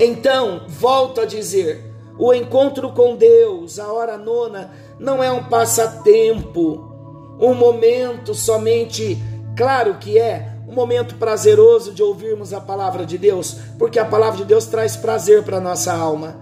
Então, 0.00 0.62
volto 0.68 1.20
a 1.20 1.24
dizer, 1.24 1.84
o 2.18 2.34
encontro 2.34 2.92
com 2.92 3.14
Deus, 3.14 3.78
a 3.78 3.92
hora 3.92 4.16
nona, 4.18 4.72
não 4.98 5.22
é 5.22 5.30
um 5.30 5.44
passatempo, 5.44 6.92
um 7.38 7.54
momento 7.54 8.34
somente, 8.34 9.22
claro 9.56 9.98
que 9.98 10.18
é, 10.18 10.51
um 10.72 10.74
momento 10.74 11.16
prazeroso 11.16 11.92
de 11.92 12.02
ouvirmos 12.02 12.54
a 12.54 12.60
palavra 12.60 13.04
de 13.04 13.18
Deus, 13.18 13.58
porque 13.78 13.98
a 13.98 14.06
palavra 14.06 14.38
de 14.38 14.46
Deus 14.46 14.64
traz 14.64 14.96
prazer 14.96 15.42
para 15.42 15.60
nossa 15.60 15.92
alma. 15.92 16.34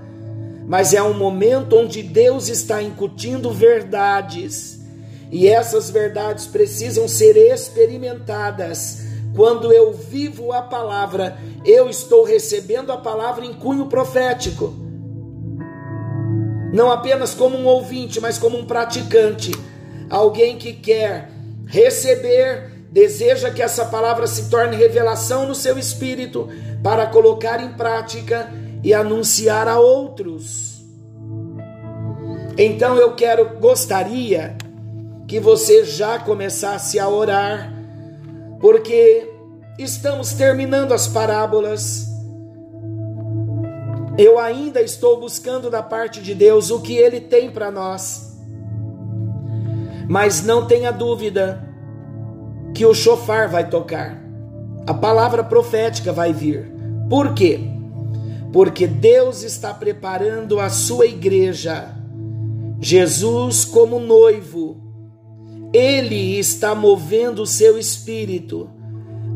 Mas 0.69 0.95
é 0.95 1.03
um 1.03 1.13
momento 1.13 1.77
onde 1.77 2.01
Deus 2.01 2.49
está 2.49 2.81
incutindo 2.81 3.51
verdades, 3.51 4.79
e 5.33 5.49
essas 5.49 5.91
verdades 5.91 6.47
precisam 6.47 7.09
ser 7.09 7.37
experimentadas. 7.37 9.03
Quando 9.35 9.73
eu 9.73 9.93
vivo 9.93 10.53
a 10.53 10.63
palavra, 10.63 11.37
eu 11.65 11.89
estou 11.89 12.25
recebendo 12.25 12.93
a 12.93 12.97
palavra 12.97 13.45
em 13.45 13.53
cunho 13.53 13.87
profético. 13.87 14.73
Não 16.73 16.91
apenas 16.93 17.35
como 17.35 17.57
um 17.57 17.67
ouvinte, 17.67 18.21
mas 18.21 18.39
como 18.39 18.57
um 18.57 18.65
praticante, 18.65 19.51
alguém 20.09 20.57
que 20.57 20.73
quer 20.73 21.31
receber 21.67 22.70
deseja 22.91 23.51
que 23.51 23.63
essa 23.63 23.85
palavra 23.85 24.27
se 24.27 24.51
torne 24.51 24.77
revelação 24.77 25.47
no 25.47 25.55
seu 25.55 25.79
espírito 25.79 26.49
para 26.83 27.07
colocar 27.07 27.63
em 27.63 27.73
prática 27.73 28.53
e 28.83 28.93
anunciar 28.93 29.69
a 29.69 29.79
outros. 29.79 30.83
Então 32.59 32.97
eu 32.97 33.15
quero, 33.15 33.59
gostaria 33.59 34.57
que 35.27 35.39
você 35.39 35.85
já 35.85 36.19
começasse 36.19 36.99
a 36.99 37.09
orar, 37.09 37.73
porque 38.61 39.31
estamos 39.79 40.33
terminando 40.33 40.93
as 40.93 41.07
parábolas. 41.07 42.07
Eu 44.19 44.39
ainda 44.39 44.83
estou 44.83 45.21
buscando 45.21 45.71
da 45.71 45.83
parte 45.83 46.21
de 46.21 46.35
Deus 46.35 46.71
o 46.71 46.81
que 46.81 46.97
Ele 46.97 47.21
tem 47.21 47.51
para 47.51 47.71
nós. 47.71 48.37
Mas 50.09 50.43
não 50.43 50.67
tenha 50.67 50.91
dúvida, 50.91 51.70
que 52.75 52.85
o 52.87 52.95
chofar 52.95 53.49
vai 53.49 53.69
tocar. 53.69 54.21
A 54.87 54.95
palavra 54.95 55.45
profética 55.45 56.13
vai 56.13 56.33
vir. 56.33 56.73
Por 57.09 57.35
quê? 57.35 57.61
Porque 58.53 58.87
Deus 58.87 59.43
está 59.43 59.73
preparando 59.73 60.59
a 60.59 60.69
sua 60.69 61.07
igreja. 61.07 61.95
Jesus, 62.81 63.65
como 63.65 63.99
noivo, 63.99 64.81
ele 65.73 66.39
está 66.39 66.75
movendo 66.75 67.43
o 67.43 67.47
seu 67.47 67.79
espírito 67.79 68.71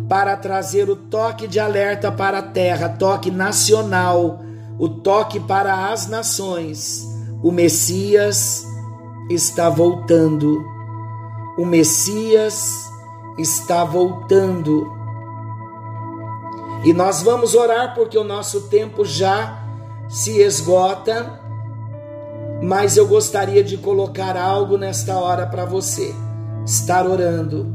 para 0.09 0.37
trazer 0.37 0.89
o 0.91 0.97
toque 0.97 1.47
de 1.47 1.61
alerta 1.61 2.11
para 2.11 2.39
a 2.39 2.43
terra, 2.43 2.89
toque 2.89 3.31
nacional, 3.31 4.41
o 4.79 4.89
toque 4.89 5.39
para 5.39 5.93
as 5.93 6.09
nações. 6.09 7.07
O 7.43 7.53
Messias 7.53 8.67
está 9.31 9.69
voltando. 9.69 10.65
O 11.57 11.65
Messias 11.65 12.85
está 12.89 12.94
voltando. 13.85 14.93
E 16.85 16.93
nós 16.93 17.23
vamos 17.23 17.55
orar 17.55 17.95
porque 17.95 18.17
o 18.17 18.25
nosso 18.25 18.69
tempo 18.69 19.05
já 19.05 19.63
se 20.09 20.41
esgota, 20.41 21.41
mas 22.63 22.97
eu 22.97 23.07
gostaria 23.07 23.65
de 23.65 23.77
colocar 23.77 24.37
algo 24.37 24.77
nesta 24.77 25.19
hora 25.19 25.47
para 25.47 25.65
você 25.65 26.15
estar 26.65 27.07
orando. 27.07 27.67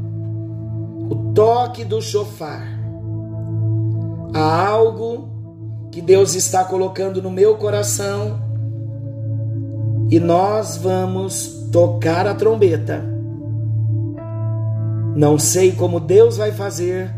O 1.10 1.32
toque 1.34 1.84
do 1.84 2.00
chofar. 2.00 2.66
Há 4.32 4.68
algo 4.68 5.28
que 5.90 6.00
Deus 6.00 6.34
está 6.34 6.64
colocando 6.64 7.20
no 7.20 7.30
meu 7.30 7.56
coração 7.56 8.40
e 10.08 10.20
nós 10.20 10.76
vamos 10.76 11.68
tocar 11.72 12.26
a 12.26 12.34
trombeta. 12.34 13.19
Não 15.14 15.38
sei 15.38 15.72
como 15.72 15.98
Deus 16.00 16.36
vai 16.36 16.52
fazer, 16.52 17.10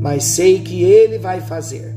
mas 0.00 0.24
sei 0.24 0.60
que 0.60 0.82
Ele 0.82 1.18
vai 1.18 1.40
fazer. 1.40 1.94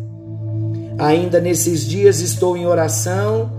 Ainda 0.98 1.40
nesses 1.40 1.86
dias 1.86 2.20
estou 2.20 2.56
em 2.56 2.66
oração, 2.66 3.52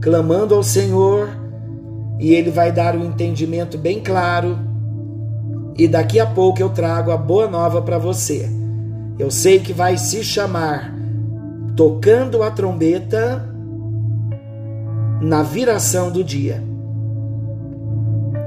clamando 0.00 0.54
ao 0.54 0.62
Senhor, 0.62 1.28
e 2.18 2.34
Ele 2.34 2.50
vai 2.50 2.72
dar 2.72 2.96
um 2.96 3.04
entendimento 3.04 3.78
bem 3.78 4.00
claro. 4.00 4.58
E 5.76 5.88
daqui 5.88 6.20
a 6.20 6.26
pouco 6.26 6.60
eu 6.60 6.68
trago 6.70 7.10
a 7.10 7.16
boa 7.16 7.48
nova 7.48 7.80
para 7.80 7.98
você. 7.98 8.48
Eu 9.18 9.30
sei 9.30 9.60
que 9.60 9.72
vai 9.72 9.96
se 9.96 10.22
chamar 10.22 10.94
Tocando 11.76 12.42
a 12.42 12.50
Trombeta 12.50 13.48
na 15.20 15.42
viração 15.42 16.10
do 16.10 16.22
dia. 16.22 16.62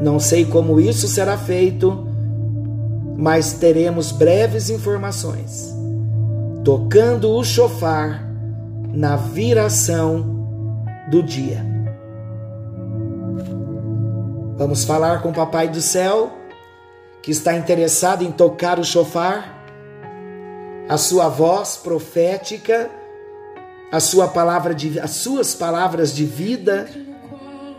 Não 0.01 0.19
sei 0.19 0.45
como 0.45 0.79
isso 0.79 1.07
será 1.07 1.38
feito, 1.38 2.05
mas 3.17 3.54
teremos 3.54 4.12
breves 4.12 4.69
informações. 4.69 5.73
Tocando 6.63 7.32
o 7.32 7.43
chofar 7.43 8.28
na 8.91 9.15
viração 9.15 10.36
do 11.10 11.23
dia. 11.23 11.63
Vamos 14.58 14.84
falar 14.84 15.21
com 15.21 15.30
o 15.30 15.34
Papai 15.34 15.67
do 15.67 15.82
Céu, 15.82 16.32
que 17.21 17.32
está 17.32 17.56
interessado 17.56 18.23
em 18.23 18.32
tocar 18.32 18.80
o 18.80 18.84
chofar, 18.84 19.54
a 20.88 20.97
sua 20.97 21.28
voz 21.30 21.78
profética, 21.78 22.89
a 23.91 23.99
sua 23.99 24.28
palavra 24.28 24.73
de, 24.73 24.99
as 24.99 25.12
suas 25.12 25.54
palavras 25.54 26.13
de 26.13 26.25
vida, 26.25 26.88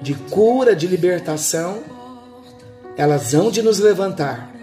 de 0.01 0.14
cura, 0.14 0.75
de 0.75 0.87
libertação, 0.87 1.79
elas 2.96 3.35
hão 3.35 3.51
de 3.51 3.62
nos 3.62 3.79
levantar 3.79 4.56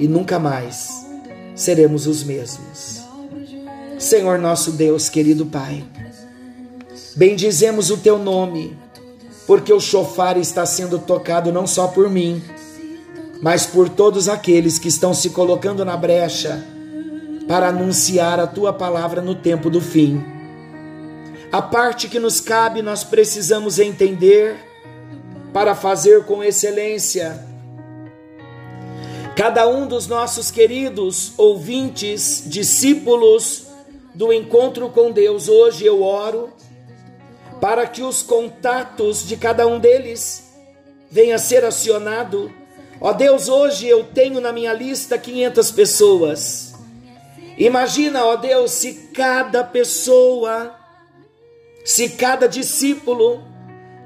e 0.00 0.08
nunca 0.08 0.38
mais 0.38 1.06
seremos 1.54 2.06
os 2.06 2.24
mesmos. 2.24 3.02
Senhor 3.98 4.38
nosso 4.38 4.72
Deus, 4.72 5.10
querido 5.10 5.44
Pai, 5.44 5.84
bendizemos 7.14 7.90
o 7.90 7.98
teu 7.98 8.18
nome, 8.18 8.76
porque 9.46 9.70
o 9.72 9.78
chofar 9.78 10.38
está 10.38 10.64
sendo 10.64 10.98
tocado 10.98 11.52
não 11.52 11.66
só 11.66 11.86
por 11.88 12.08
mim, 12.08 12.42
mas 13.42 13.66
por 13.66 13.90
todos 13.90 14.26
aqueles 14.26 14.78
que 14.78 14.88
estão 14.88 15.12
se 15.12 15.30
colocando 15.30 15.84
na 15.84 15.96
brecha 15.98 16.64
para 17.46 17.68
anunciar 17.68 18.40
a 18.40 18.46
tua 18.46 18.72
palavra 18.72 19.20
no 19.20 19.34
tempo 19.34 19.68
do 19.68 19.82
fim. 19.82 20.24
A 21.52 21.60
parte 21.60 22.08
que 22.08 22.18
nos 22.18 22.40
cabe 22.40 22.80
nós 22.80 23.04
precisamos 23.04 23.78
entender 23.78 24.56
para 25.52 25.74
fazer 25.74 26.24
com 26.24 26.42
excelência 26.42 27.49
Cada 29.40 29.66
um 29.66 29.86
dos 29.86 30.06
nossos 30.06 30.50
queridos 30.50 31.32
ouvintes, 31.38 32.42
discípulos 32.44 33.68
do 34.14 34.30
encontro 34.34 34.90
com 34.90 35.10
Deus, 35.10 35.48
hoje 35.48 35.86
eu 35.86 36.02
oro 36.02 36.52
para 37.58 37.86
que 37.86 38.02
os 38.02 38.22
contatos 38.22 39.26
de 39.26 39.38
cada 39.38 39.66
um 39.66 39.78
deles 39.78 40.52
venha 41.10 41.36
a 41.36 41.38
ser 41.38 41.64
acionado. 41.64 42.52
Ó 43.00 43.14
Deus, 43.14 43.48
hoje 43.48 43.88
eu 43.88 44.04
tenho 44.04 44.42
na 44.42 44.52
minha 44.52 44.74
lista 44.74 45.16
500 45.16 45.70
pessoas. 45.70 46.74
Imagina, 47.56 48.26
ó 48.26 48.36
Deus, 48.36 48.72
se 48.72 49.08
cada 49.14 49.64
pessoa, 49.64 50.76
se 51.82 52.10
cada 52.10 52.46
discípulo 52.46 53.42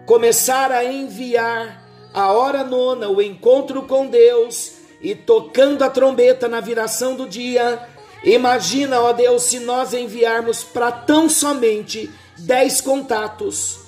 começar 0.07 0.71
a 0.71 0.85
enviar 0.85 1.83
a 2.15 2.31
hora 2.31 2.63
nona, 2.63 3.09
o 3.09 3.21
encontro 3.21 3.83
com 3.83 4.07
Deus, 4.07 4.84
e 5.05 5.15
tocando 5.15 5.83
a 5.83 5.91
trombeta 5.91 6.49
na 6.49 6.61
viração 6.61 7.15
do 7.15 7.29
dia. 7.29 7.79
Imagina, 8.25 9.03
ó 9.03 9.13
Deus, 9.13 9.43
se 9.43 9.61
nós 9.61 9.93
enviarmos 9.93 10.65
para 10.65 10.91
tão 10.91 11.29
somente 11.29 12.11
dez 12.39 12.81
contatos, 12.81 13.81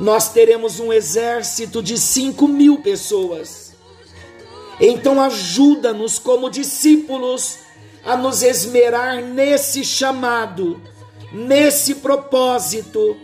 nós 0.00 0.32
teremos 0.32 0.80
um 0.80 0.90
exército 0.90 1.82
de 1.82 1.98
cinco 1.98 2.48
mil 2.48 2.78
pessoas. 2.78 3.74
Então 4.80 5.20
ajuda-nos 5.20 6.18
como 6.18 6.48
discípulos 6.48 7.58
a 8.02 8.16
nos 8.16 8.42
esmerar 8.42 9.22
nesse 9.22 9.84
chamado, 9.84 10.80
nesse 11.30 11.96
propósito, 11.96 13.14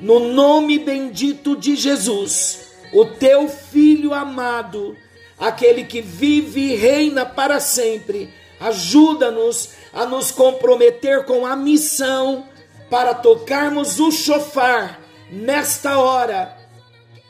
no 0.00 0.18
nome 0.18 0.78
bendito 0.78 1.54
de 1.54 1.76
Jesus, 1.76 2.60
o 2.92 3.04
teu 3.04 3.48
filho 3.48 4.14
amado 4.14 4.96
aquele 5.38 5.84
que 5.84 6.00
vive 6.00 6.72
e 6.72 6.74
reina 6.74 7.24
para 7.24 7.60
sempre. 7.60 8.32
Ajuda-nos 8.58 9.70
a 9.92 10.04
nos 10.04 10.30
comprometer 10.30 11.24
com 11.24 11.46
a 11.46 11.54
missão 11.54 12.46
para 12.90 13.14
tocarmos 13.14 14.00
o 14.00 14.10
chofar 14.10 15.00
nesta 15.30 15.98
hora, 15.98 16.56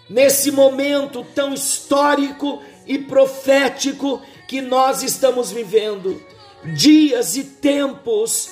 nesse 0.09 0.51
momento 0.51 1.27
tão 1.35 1.53
histórico 1.53 2.63
e 2.87 2.99
profético 2.99 4.23
que 4.47 4.61
nós 4.61 5.03
estamos 5.03 5.51
vivendo. 5.51 6.23
Dias 6.75 7.37
e 7.37 7.45
tempos 7.45 8.51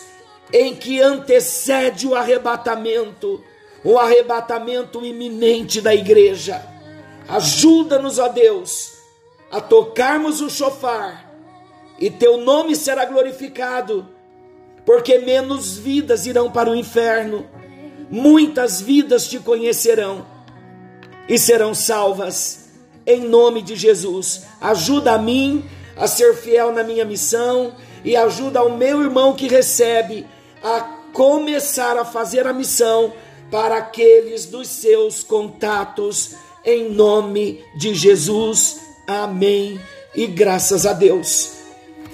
em 0.52 0.76
que 0.76 1.00
antecede 1.00 2.06
o 2.06 2.14
arrebatamento, 2.14 3.42
o 3.82 3.98
arrebatamento 3.98 5.04
iminente 5.04 5.80
da 5.80 5.94
igreja. 5.94 6.64
Ajuda-nos, 7.26 8.18
ó 8.18 8.28
Deus 8.28 8.95
a 9.50 9.60
tocarmos 9.60 10.40
o 10.40 10.50
chofar, 10.50 11.24
e 11.98 12.10
teu 12.10 12.38
nome 12.38 12.76
será 12.76 13.04
glorificado, 13.04 14.08
porque 14.84 15.18
menos 15.18 15.76
vidas 15.76 16.26
irão 16.26 16.50
para 16.50 16.70
o 16.70 16.76
inferno, 16.76 17.46
muitas 18.10 18.80
vidas 18.80 19.28
te 19.28 19.38
conhecerão 19.38 20.26
e 21.28 21.38
serão 21.38 21.74
salvas, 21.74 22.70
em 23.06 23.20
nome 23.20 23.62
de 23.62 23.76
Jesus. 23.76 24.42
Ajuda 24.60 25.12
a 25.12 25.18
mim 25.18 25.64
a 25.96 26.06
ser 26.06 26.34
fiel 26.34 26.72
na 26.72 26.82
minha 26.82 27.04
missão 27.04 27.74
e 28.04 28.16
ajuda 28.16 28.60
ao 28.60 28.76
meu 28.76 29.02
irmão 29.02 29.32
que 29.32 29.48
recebe 29.48 30.26
a 30.62 30.80
começar 31.12 31.96
a 31.96 32.04
fazer 32.04 32.46
a 32.46 32.52
missão 32.52 33.12
para 33.50 33.78
aqueles 33.78 34.46
dos 34.46 34.68
seus 34.68 35.22
contatos, 35.22 36.34
em 36.64 36.90
nome 36.90 37.64
de 37.76 37.94
Jesus. 37.94 38.85
Amém. 39.06 39.80
E 40.14 40.26
graças 40.26 40.84
a 40.84 40.92
Deus. 40.92 41.52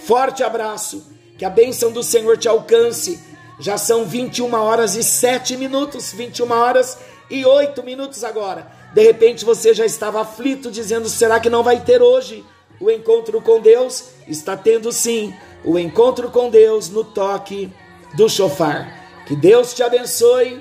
Forte 0.04 0.42
abraço. 0.42 1.10
Que 1.38 1.44
a 1.44 1.50
bênção 1.50 1.90
do 1.90 2.02
Senhor 2.02 2.36
te 2.36 2.48
alcance. 2.48 3.18
Já 3.58 3.78
são 3.78 4.04
21 4.04 4.52
horas 4.54 4.96
e 4.96 5.02
7 5.02 5.56
minutos, 5.56 6.12
21 6.12 6.50
horas 6.50 6.98
e 7.30 7.44
8 7.44 7.82
minutos 7.82 8.22
agora. 8.24 8.70
De 8.92 9.02
repente 9.02 9.44
você 9.44 9.72
já 9.72 9.86
estava 9.86 10.20
aflito, 10.20 10.70
dizendo: 10.70 11.08
será 11.08 11.40
que 11.40 11.48
não 11.48 11.62
vai 11.62 11.80
ter 11.80 12.02
hoje 12.02 12.44
o 12.80 12.90
encontro 12.90 13.40
com 13.40 13.60
Deus? 13.60 14.10
Está 14.28 14.56
tendo 14.56 14.92
sim 14.92 15.34
o 15.64 15.78
encontro 15.78 16.30
com 16.30 16.50
Deus 16.50 16.90
no 16.90 17.04
toque 17.04 17.72
do 18.14 18.28
chofar. 18.28 19.24
Que 19.26 19.36
Deus 19.36 19.72
te 19.72 19.82
abençoe, 19.82 20.60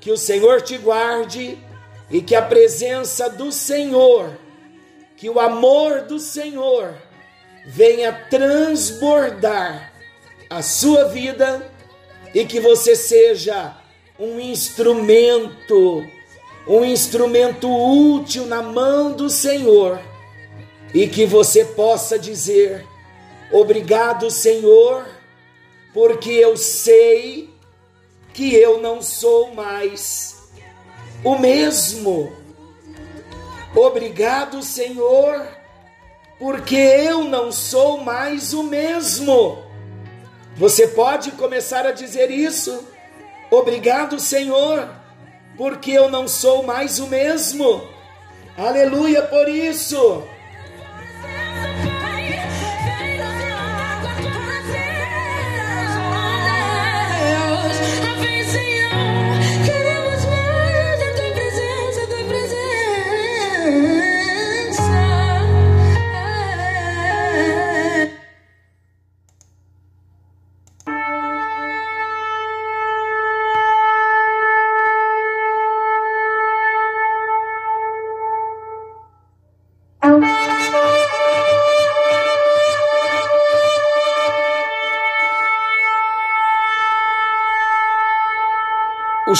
que 0.00 0.10
o 0.10 0.18
Senhor 0.18 0.60
te 0.60 0.76
guarde 0.76 1.58
e 2.10 2.20
que 2.20 2.34
a 2.34 2.42
presença 2.42 3.30
do 3.30 3.50
Senhor 3.50 4.43
que 5.16 5.28
o 5.30 5.38
amor 5.40 6.02
do 6.02 6.18
Senhor 6.18 6.94
venha 7.66 8.12
transbordar 8.28 9.92
a 10.50 10.62
sua 10.62 11.04
vida 11.04 11.70
e 12.34 12.44
que 12.44 12.60
você 12.60 12.94
seja 12.94 13.76
um 14.18 14.38
instrumento, 14.38 16.04
um 16.66 16.84
instrumento 16.84 17.68
útil 17.68 18.46
na 18.46 18.62
mão 18.62 19.12
do 19.12 19.30
Senhor 19.30 20.00
e 20.92 21.06
que 21.08 21.26
você 21.26 21.64
possa 21.64 22.18
dizer: 22.18 22.84
Obrigado, 23.50 24.30
Senhor 24.30 25.04
porque 25.94 26.30
eu 26.30 26.56
sei 26.56 27.48
que 28.34 28.52
eu 28.52 28.82
não 28.82 29.00
sou 29.00 29.54
mais 29.54 30.50
o 31.22 31.38
mesmo. 31.38 32.32
Obrigado, 33.74 34.62
Senhor, 34.62 35.46
porque 36.38 36.76
eu 36.76 37.24
não 37.24 37.50
sou 37.50 37.98
mais 37.98 38.52
o 38.52 38.62
mesmo. 38.62 39.64
Você 40.56 40.86
pode 40.86 41.32
começar 41.32 41.84
a 41.84 41.90
dizer 41.90 42.30
isso. 42.30 42.86
Obrigado, 43.50 44.20
Senhor, 44.20 44.88
porque 45.56 45.90
eu 45.90 46.08
não 46.08 46.28
sou 46.28 46.62
mais 46.62 47.00
o 47.00 47.08
mesmo. 47.08 47.82
Aleluia 48.56 49.22
por 49.22 49.48
isso. 49.48 50.22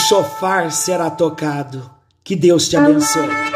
Chofar 0.07 0.71
será 0.71 1.09
tocado. 1.09 1.89
Que 2.23 2.35
Deus 2.35 2.67
te 2.67 2.77
abençoe. 2.77 3.54